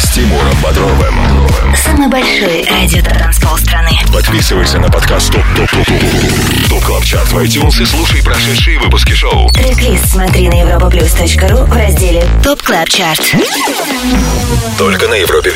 с 0.00 0.10
Тимуром 0.14 0.56
Бодровым. 0.62 1.46
Самый 1.76 2.08
большой 2.08 2.64
радио-танцпол 2.64 3.58
страны. 3.58 3.90
Подписывайся 4.12 4.78
на 4.78 4.88
подкаст 4.88 5.30
ТОП 5.30 5.44
ТОП 5.54 5.70
ТОП 5.70 5.86
ТОП 5.86 6.68
ТОП 6.70 6.84
Club 6.84 7.04
Chart 7.04 7.28
в 7.32 7.38
iTunes 7.38 7.82
и 7.82 7.84
слушай 7.84 8.22
прошедшие 8.22 8.78
выпуски 8.78 9.12
шоу. 9.12 9.50
трек 9.50 9.98
смотри 10.06 10.48
на 10.48 10.54
europaplus.ru 10.54 11.66
в 11.66 11.72
разделе 11.76 12.26
TOP 12.42 12.62
Club 12.62 12.88
Chart. 12.88 13.20
Только 14.78 15.06
на 15.08 15.14
Европе 15.14 15.52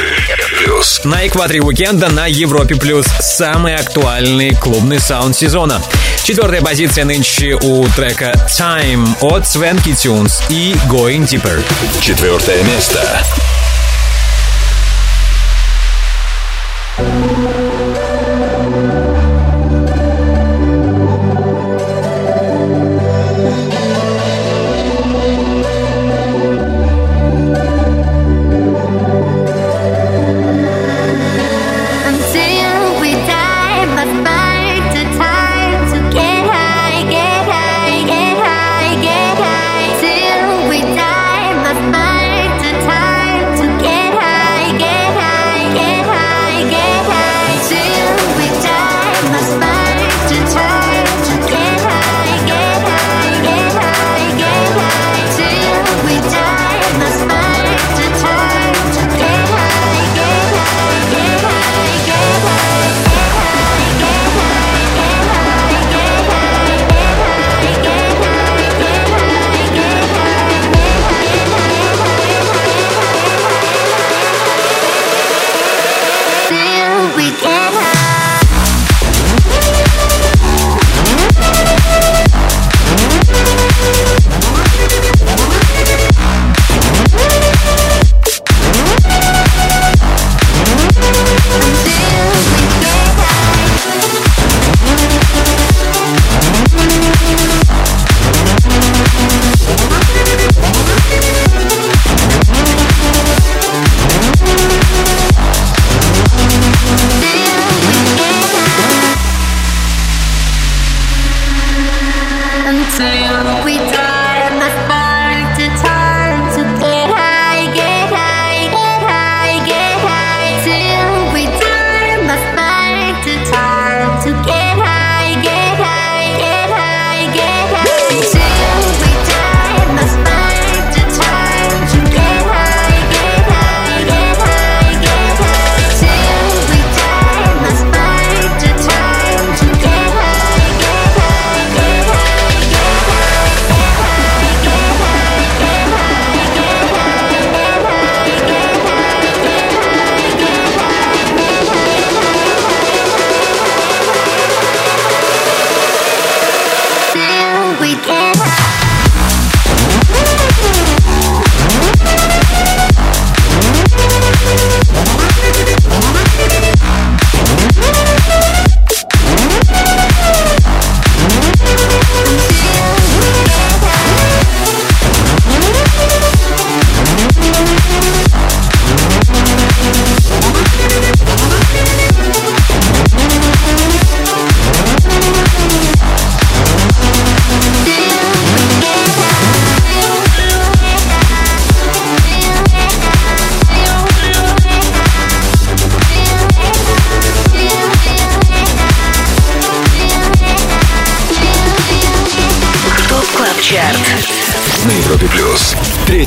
Плюс. 0.59 1.01
На 1.05 1.27
экваторе 1.27 1.63
уикенда 1.63 2.11
на 2.11 2.27
Европе 2.27 2.75
Плюс. 2.75 3.07
Самый 3.21 3.75
актуальный 3.75 4.55
клубный 4.55 5.01
саунд 5.01 5.35
сезона. 5.35 5.81
Четвертая 6.23 6.61
позиция 6.61 7.07
нынче 7.07 7.55
у 7.55 7.87
трека 7.97 8.35
Time 8.49 9.09
от 9.23 9.49
Свенки 9.49 9.95
Тюнс 9.95 10.43
и 10.51 10.77
Going 10.87 11.27
Deeper. 11.27 11.65
Четвертое 12.01 12.63
место. 12.65 13.01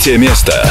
третье 0.07 0.17
место. 0.17 0.66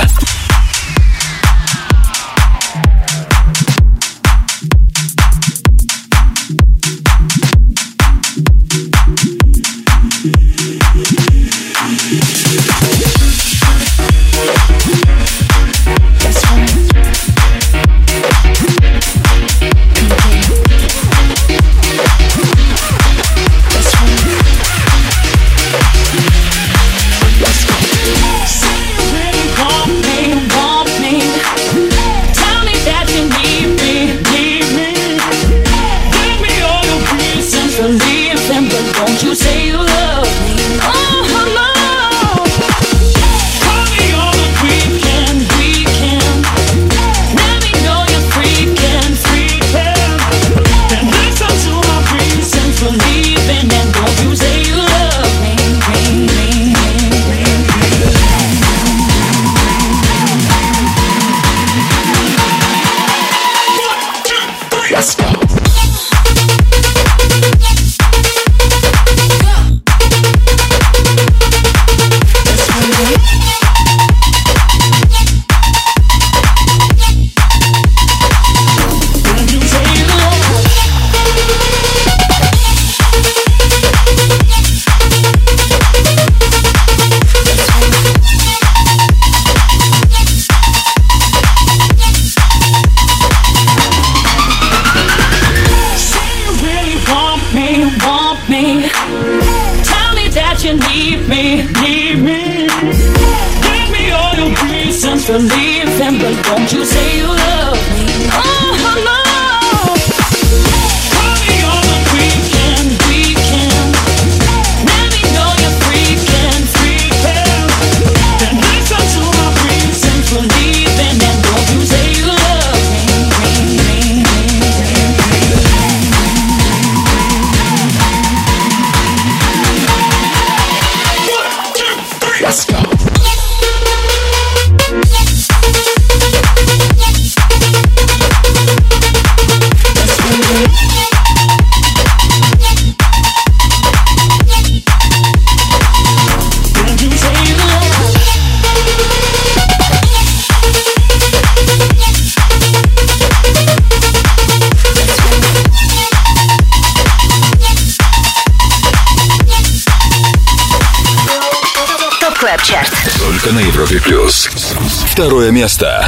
Fiesta. 165.67 165.99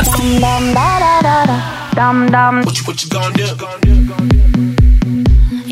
What 2.65 2.79
you, 2.79 2.85
what 2.87 3.03
you 3.03 3.11
gonna 3.11 3.35
do? 3.35 3.43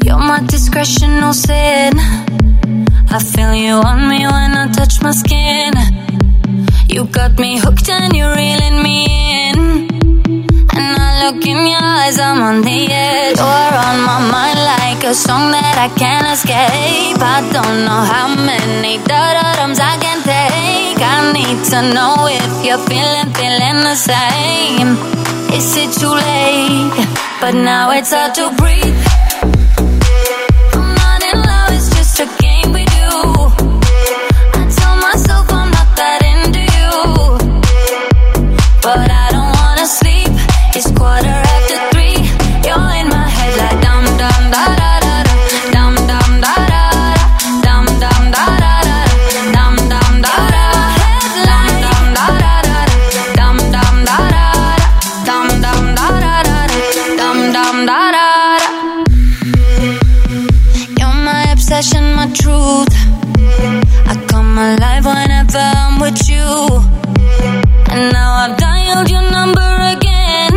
You're 0.04 0.18
my 0.18 0.40
discretion, 0.44 1.20
no 1.20 1.30
sin. 1.30 1.92
I 3.16 3.20
feel 3.20 3.54
you 3.54 3.74
on 3.74 4.08
me 4.08 4.26
when 4.26 4.56
I 4.62 4.72
touch 4.72 5.00
my 5.02 5.12
skin. 5.12 5.72
You 6.88 7.04
got 7.06 7.38
me 7.38 7.60
hooked 7.60 7.88
and 7.88 8.12
you're 8.16 8.34
reeling 8.34 8.82
me 8.82 9.06
in. 9.50 9.58
And 10.78 10.98
I 11.06 11.30
look 11.30 11.46
in 11.46 11.66
your 11.72 11.78
eyes, 11.80 12.18
I'm 12.18 12.42
on 12.42 12.62
the 12.62 12.88
edge. 12.90 13.36
You're 13.38 13.76
on 13.88 13.98
my 14.10 14.18
mind 14.34 14.58
like 14.74 15.04
a 15.04 15.14
song 15.14 15.52
that 15.52 15.76
I 15.78 15.88
can't 15.96 16.26
escape. 16.34 17.22
I 17.22 17.38
don't 17.54 17.84
know 17.86 18.02
how 18.12 18.34
many 18.34 18.98
da 19.06 19.22
da 19.36 19.46
I 19.62 19.96
can 20.02 20.18
take. 20.24 20.98
I 20.98 21.32
need 21.32 21.64
to 21.70 21.94
know 21.94 22.06
you're 22.77 22.86
feeling, 22.89 23.32
feeling 23.35 23.81
the 23.85 23.94
same. 23.94 24.97
Is 25.53 25.77
it 25.77 25.93
too 25.98 26.11
late? 26.11 27.09
But 27.40 27.55
now 27.55 27.90
it's 27.93 28.12
hard 28.12 28.35
to 28.35 28.51
breathe. 28.57 29.06
Whenever 65.16 65.64
I'm 65.80 65.98
with 66.05 66.20
you. 66.28 66.48
And 67.93 68.05
now 68.12 68.30
I've 68.43 68.56
dialed 68.56 69.09
your 69.14 69.26
number 69.38 69.70
again. 69.94 70.55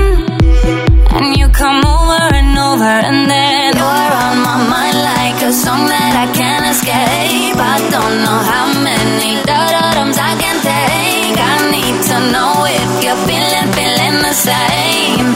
And 1.15 1.27
you 1.40 1.48
come 1.49 1.81
over 1.95 2.22
and 2.40 2.53
over, 2.69 2.95
and 3.10 3.19
then 3.31 3.76
you're 3.80 4.14
on 4.26 4.38
my 4.49 4.57
mind 4.73 4.98
like 5.14 5.40
a 5.49 5.52
song 5.64 5.84
that 5.94 6.14
I 6.23 6.27
can't 6.40 6.65
escape. 6.73 7.57
I 7.76 7.77
don't 7.95 8.15
know 8.26 8.40
how 8.52 8.65
many 8.88 9.31
da-da-dums 9.49 10.18
I 10.31 10.34
can 10.44 10.57
take. 10.72 11.38
I 11.53 11.56
need 11.76 11.98
to 12.10 12.18
know 12.34 12.53
if 12.80 12.91
you're 13.03 13.22
feeling, 13.27 13.69
feeling 13.77 14.18
the 14.27 14.36
same. 14.49 15.27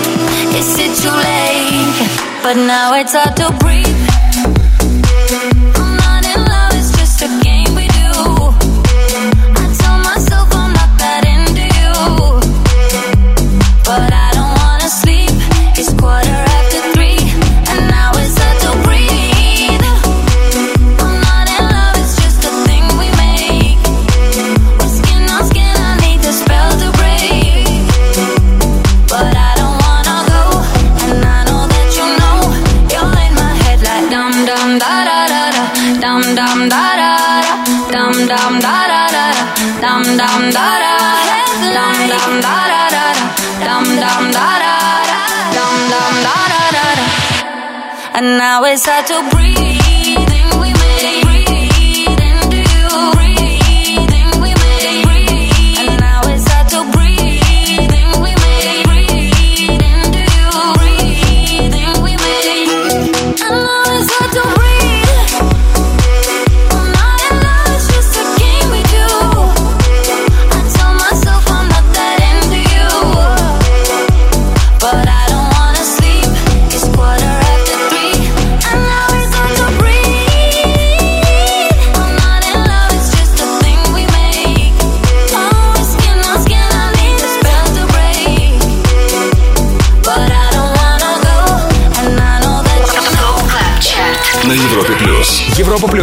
Is 0.60 0.70
it 0.86 0.94
too 1.02 1.16
late? 1.30 1.98
But 2.44 2.58
now 2.58 2.94
it's 3.00 3.14
hard 3.14 3.36
to 3.38 3.48
breathe. 3.64 4.13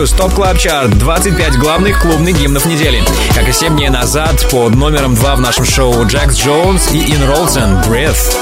Плюс 0.00 0.12
топ 0.12 0.32
клаб 0.32 0.56
чарт 0.56 0.96
25 0.96 1.58
главных 1.58 2.00
клубных 2.00 2.34
гимнов 2.34 2.64
недели. 2.64 3.02
Как 3.34 3.46
и 3.46 3.52
7 3.52 3.76
дней 3.76 3.90
назад, 3.90 4.46
под 4.50 4.74
номером 4.74 5.14
2 5.14 5.36
в 5.36 5.40
нашем 5.40 5.66
шоу 5.66 6.06
Джекс 6.06 6.38
Джонс 6.38 6.90
и 6.92 7.12
Ин 7.12 7.28
Ролсен 7.28 7.82
Breath. 7.82 8.34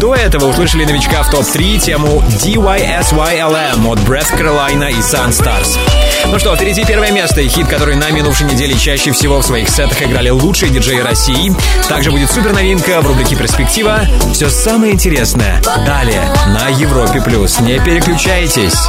До 0.00 0.12
этого 0.12 0.46
услышали 0.46 0.84
новичка 0.84 1.22
в 1.22 1.30
топ-3 1.30 1.78
тему 1.78 2.20
DYSYLM 2.42 3.86
от 3.86 4.00
Breath 4.00 4.36
Carolina 4.36 4.90
и 4.90 4.96
Sun 4.96 5.28
Stars. 5.28 5.78
Ну 6.26 6.40
что, 6.40 6.56
впереди 6.56 6.84
первое 6.84 7.12
место 7.12 7.40
и 7.42 7.46
хит, 7.46 7.68
который 7.68 7.94
на 7.94 8.10
минувшей 8.10 8.48
неделе 8.48 8.76
чаще 8.76 9.12
всего 9.12 9.38
в 9.38 9.46
своих 9.46 9.68
сетах 9.68 10.02
играли 10.02 10.30
лучшие 10.30 10.72
диджеи 10.72 10.98
России. 10.98 11.54
Также 11.88 12.10
будет 12.10 12.28
супер 12.28 12.52
новинка 12.52 13.00
в 13.00 13.06
рубрике 13.06 13.36
«Перспектива». 13.36 14.00
Все 14.32 14.50
самое 14.50 14.92
интересное 14.92 15.62
далее 15.86 16.28
на 16.48 16.70
Европе+. 16.70 17.20
плюс. 17.20 17.60
Не 17.60 17.78
переключайтесь. 17.78 18.88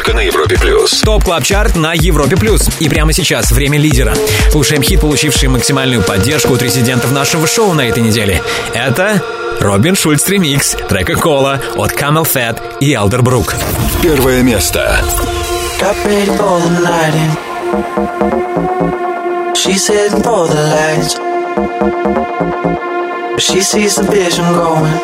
Только 0.00 0.14
на 0.14 0.20
Европе 0.20 0.56
Плюс. 0.58 1.02
TOP 1.02 1.24
Club 1.24 1.44
Chart 1.44 1.76
на 1.76 1.92
Европе 1.92 2.34
Плюс. 2.34 2.70
И 2.80 2.88
прямо 2.88 3.12
сейчас 3.12 3.52
время 3.52 3.78
лидера. 3.78 4.14
Слушаем 4.50 4.82
хит, 4.82 4.98
получивший 4.98 5.50
максимальную 5.50 6.02
поддержку 6.02 6.54
от 6.54 6.62
резидентов 6.62 7.12
нашего 7.12 7.46
шоу 7.46 7.74
на 7.74 7.82
этой 7.86 8.02
неделе. 8.02 8.42
Это 8.72 9.22
Робин 9.60 9.96
Шульц 9.96 10.26
ремикс 10.26 10.74
трека 10.88 11.16
Кола 11.16 11.60
от 11.76 11.92
Camel 11.92 12.24
Fat 12.24 12.78
и 12.80 12.94
Brook. 12.94 13.54
Первое 14.02 14.40
место. 14.40 15.04
Got 15.78 16.02
ready 16.06 16.24
for 16.34 16.60
the 16.62 16.80
lights. 16.80 17.28
But 23.34 23.42
she 23.42 23.60
sees 23.60 23.96
the 23.96 24.04
vision 24.10 24.46
going. 24.54 24.98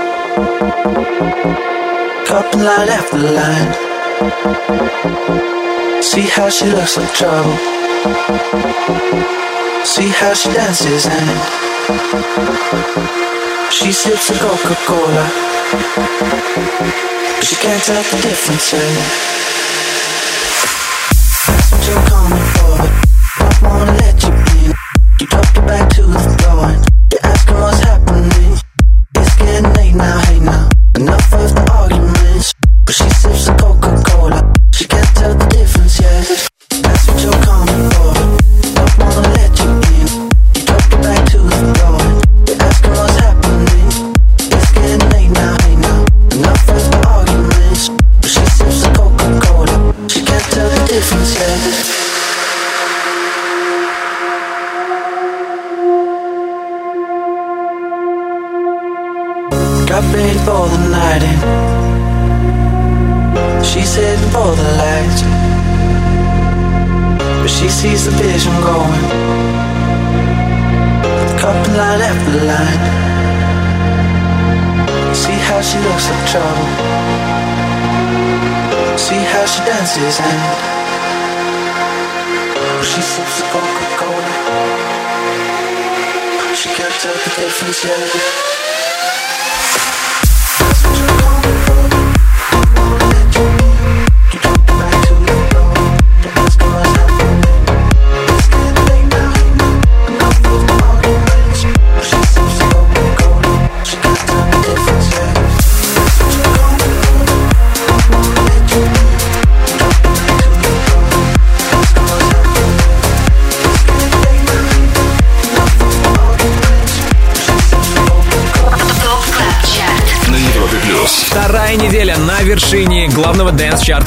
Couple 2.24 2.62
line 2.62 2.88
after 2.88 3.18
line. 3.18 3.85
See 6.00 6.22
how 6.22 6.48
she 6.48 6.64
looks 6.72 6.96
like 6.96 7.12
trouble. 7.12 7.52
See 9.84 10.08
how 10.08 10.32
she 10.32 10.48
dances 10.54 11.04
and 11.04 11.38
she 13.70 13.92
sips 13.92 14.28
the 14.28 14.38
Coca-Cola. 14.40 15.28
But 17.36 17.44
she 17.44 17.56
can't 17.56 17.82
tell 17.84 18.02
the 18.02 18.22
difference. 18.22 18.72
eh? 18.72 18.78
That's 21.46 21.72
what 21.72 21.86
you're 21.86 22.06
coming 22.08 22.46
for. 22.56 22.76
Don't 23.38 23.62
wanna 23.70 23.92
let 24.00 24.22
you 24.22 24.32
in. 24.64 24.72
You 25.20 25.26
drop 25.26 25.54
your 25.54 25.66
back 25.66 25.90
to 25.90 26.02
the 26.06 26.18
floor. 26.40 26.85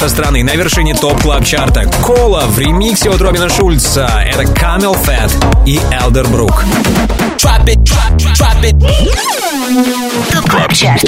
Dance 0.00 0.03
-чарта 0.03 0.08
страны, 0.08 0.42
на 0.42 0.56
вершине 0.56 0.94
TOP 0.94 1.13
Club 1.13 1.39
Chart 1.39 1.71
а. 1.71 1.84
Cola 2.02 2.44
в 2.46 2.58
ремиксе 2.58 3.10
от 3.10 3.20
Робина 3.20 3.48
Шульца. 3.50 4.08
Это 4.24 4.44
CamelPhat 4.44 5.30
и 5.66 5.76
Elder 5.76 6.26
Club 10.48 10.72
Chart. 10.74 11.04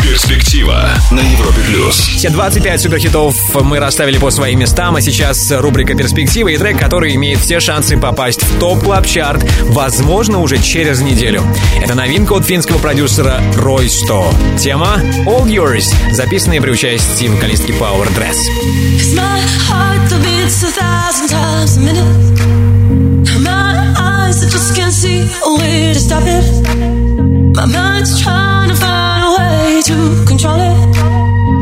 Перспектива 0.00 0.90
на 1.10 1.18
Европе 1.20 1.60
Плюс. 1.66 1.96
Все 1.96 2.30
25 2.30 2.80
суперхитов 2.80 3.34
мы 3.64 3.80
расставили 3.80 4.16
по 4.18 4.30
своим 4.30 4.60
местам, 4.60 4.94
а 4.94 5.00
сейчас 5.00 5.50
рубрика 5.50 5.96
«Перспектива» 5.96 6.48
и 6.48 6.56
трек, 6.56 6.78
который 6.78 7.16
имеет 7.16 7.40
все 7.40 7.58
шансы 7.58 7.96
попасть 7.96 8.44
в 8.44 8.60
TOP 8.60 8.84
Club 8.84 9.06
Chart 9.06 9.44
возможно, 9.64 10.38
уже 10.38 10.58
через 10.58 11.00
неделю. 11.00 11.42
Это 11.82 11.96
новинка 11.96 12.34
от 12.34 12.44
финского 12.44 12.78
продюсера 12.78 13.40
Roisto. 13.56 14.32
Тема 14.56 15.00
«All 15.26 15.46
Yours», 15.46 15.92
записанная 16.12 16.60
при 16.60 16.70
участии 16.70 17.26
вокалистки 17.26 17.72
Power 17.72 18.06
Dress. 18.16 18.36
Cause 18.98 19.14
my 19.16 19.40
heart 19.68 20.22
beats 20.22 20.62
a 20.62 20.70
thousand 20.70 21.28
times 21.28 21.76
a 21.76 21.80
minute. 21.80 23.40
My 23.40 23.92
eyes, 23.98 24.44
I 24.44 24.48
just 24.48 24.76
can't 24.76 24.92
see 24.92 25.22
a 25.44 25.58
way 25.58 25.92
to 25.92 25.98
stop 25.98 26.22
it. 26.24 26.99
My 27.60 27.66
mind's 27.66 28.18
trying 28.22 28.70
to 28.70 28.74
find 28.74 29.22
a 29.22 29.30
way 29.38 29.82
to 29.82 30.24
control 30.26 30.56
it. 30.58 30.96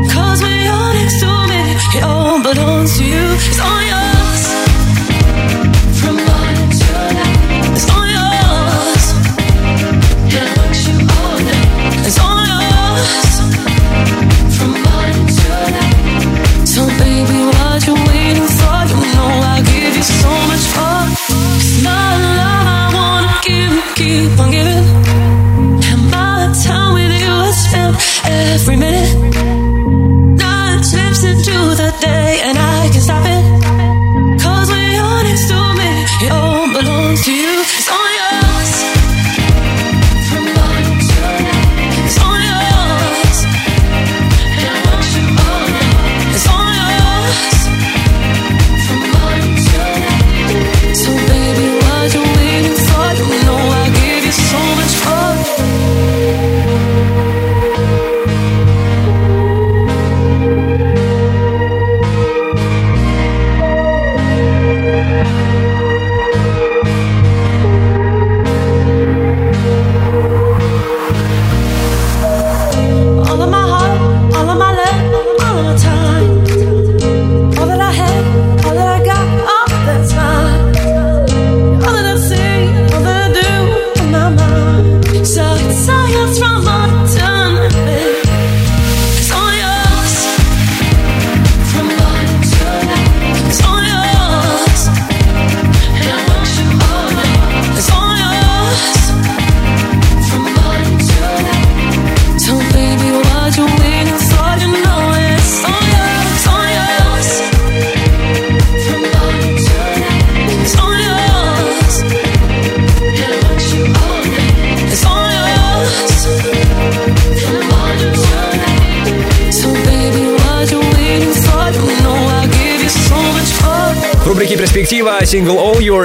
Cause 0.09 0.41
when 0.41 0.63
you're 0.63 0.93
next 0.93 1.19
to 1.19 1.27
me, 1.49 1.97
it 1.97 2.03
all 2.03 2.41
belongs 2.41 2.97
to 2.99 3.03
you. 3.03 3.33
It's 3.33 3.59
all 3.59 3.81
yours. 3.83 4.08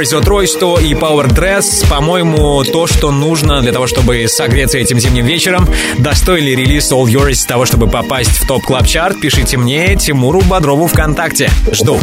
Yours 0.04 0.18
от 0.18 0.28
Roisto 0.28 0.78
и 0.80 0.92
Power 0.92 1.28
Dress, 1.28 1.88
по-моему, 1.88 2.62
то, 2.64 2.86
что 2.86 3.10
нужно 3.10 3.62
для 3.62 3.72
того, 3.72 3.86
чтобы 3.86 4.26
согреться 4.28 4.78
этим 4.78 4.98
зимним 5.00 5.24
вечером. 5.24 5.68
Достойный 5.98 6.54
релиз 6.54 6.92
All 6.92 7.04
Yours 7.04 7.46
того, 7.46 7.64
чтобы 7.64 7.88
попасть 7.88 8.30
в 8.30 8.46
TOP 8.46 8.62
Club 8.62 8.86
Chart 8.86 9.20
пишите 9.20 9.56
мне, 9.56 9.96
Тимуру 9.96 10.42
Бодрову 10.42 10.88
ВКонтакте. 10.88 11.50
Жду. 11.72 11.98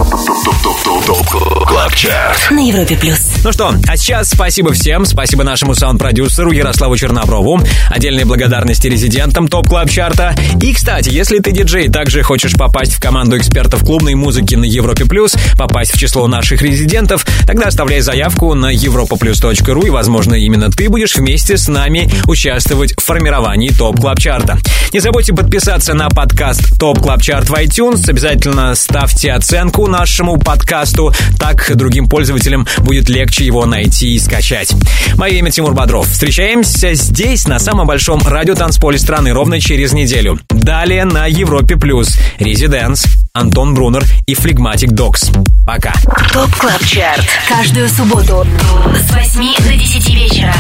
На 2.49 2.59
Европе 2.59 2.97
плюс. 2.97 3.19
Ну 3.43 3.51
что, 3.51 3.73
а 3.87 3.97
сейчас 3.97 4.29
спасибо 4.29 4.73
всем, 4.73 5.05
спасибо 5.05 5.43
нашему 5.43 5.75
саунд-продюсеру 5.75 6.51
Ярославу 6.51 6.95
Черноброву, 6.95 7.59
отдельные 7.89 8.25
благодарности 8.25 8.87
резидентам 8.87 9.47
TOP 9.47 9.67
Club 9.67 9.89
Chart 9.89 10.22
а. 10.22 10.35
И, 10.61 10.73
кстати, 10.73 11.09
если 11.09 11.39
ты 11.39 11.51
диджей, 11.51 11.89
также 11.89 12.23
хочешь 12.23 12.53
попасть 12.53 12.93
в 12.93 12.99
команду 12.99 13.37
экспертов 13.37 13.83
клубной 13.83 14.15
музыки 14.15 14.55
на 14.55 14.65
Европе 14.65 15.05
Плюс, 15.05 15.35
попасть 15.57 15.93
в 15.93 15.99
число 15.99 16.27
наших 16.27 16.61
резидентов, 16.61 17.25
тогда 17.45 17.69
оставляй 17.91 18.01
заявку 18.01 18.53
на 18.53 18.73
europaplus.ru 18.73 19.87
и, 19.87 19.89
возможно, 19.89 20.35
именно 20.35 20.69
ты 20.69 20.89
будешь 20.89 21.15
вместе 21.15 21.57
с 21.57 21.67
нами 21.67 22.09
участвовать 22.25 22.93
в 22.97 23.03
формировании 23.03 23.69
TOP 23.69 23.99
Club 23.99 24.19
Chart 24.19 24.48
а. 24.48 24.59
Не 24.93 24.99
забудьте 24.99 25.33
подписаться 25.33 25.93
на 25.93 26.09
подкаст 26.09 26.79
TOP 26.79 26.99
Club 26.99 27.21
Chart 27.21 27.49
в 27.49 27.53
iTunes, 27.53 28.09
обязательно 28.09 28.75
ставьте 28.75 29.31
оценку 29.31 29.87
нашему 29.87 30.37
подкасту, 30.37 31.13
так 31.37 31.69
другим 31.75 32.07
пользователям 32.07 32.65
будет 32.77 33.09
легче 33.09 33.45
его 33.45 33.65
найти 33.65 34.15
и 34.15 34.19
скачать. 34.19 34.73
Мое 35.17 35.33
имя 35.33 35.51
Тимур 35.51 35.73
Бодров. 35.73 36.07
Встречаемся 36.07 36.93
здесь, 36.93 37.47
на 37.47 37.59
самом 37.59 37.87
большом 37.87 38.21
радиотанцполе 38.25 38.99
страны, 38.99 39.33
ровно 39.33 39.59
через 39.59 39.91
неделю. 39.91 40.39
Далее 40.49 41.03
на 41.03 41.25
Европе 41.25 41.75
Плюс. 41.75 42.17
ResiDANCE, 42.39 43.05
Антон 43.33 43.73
Брунер 43.73 44.03
и 44.25 44.35
Флегматик 44.35 44.91
Докс. 44.91 45.31
Пока. 45.65 45.93
TOP 46.33 46.53
Club 46.57 46.83
Chart. 46.83 47.25
Каждую 47.47 47.87
субботу 47.87 48.45
с 48.93 49.11
8 49.13 49.55
до 49.63 49.73
10 49.73 50.09
вечера. 50.13 50.53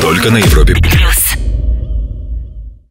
Только 0.00 0.30
на 0.30 0.36
Европе. 0.38 0.74
Плюс. 0.76 1.29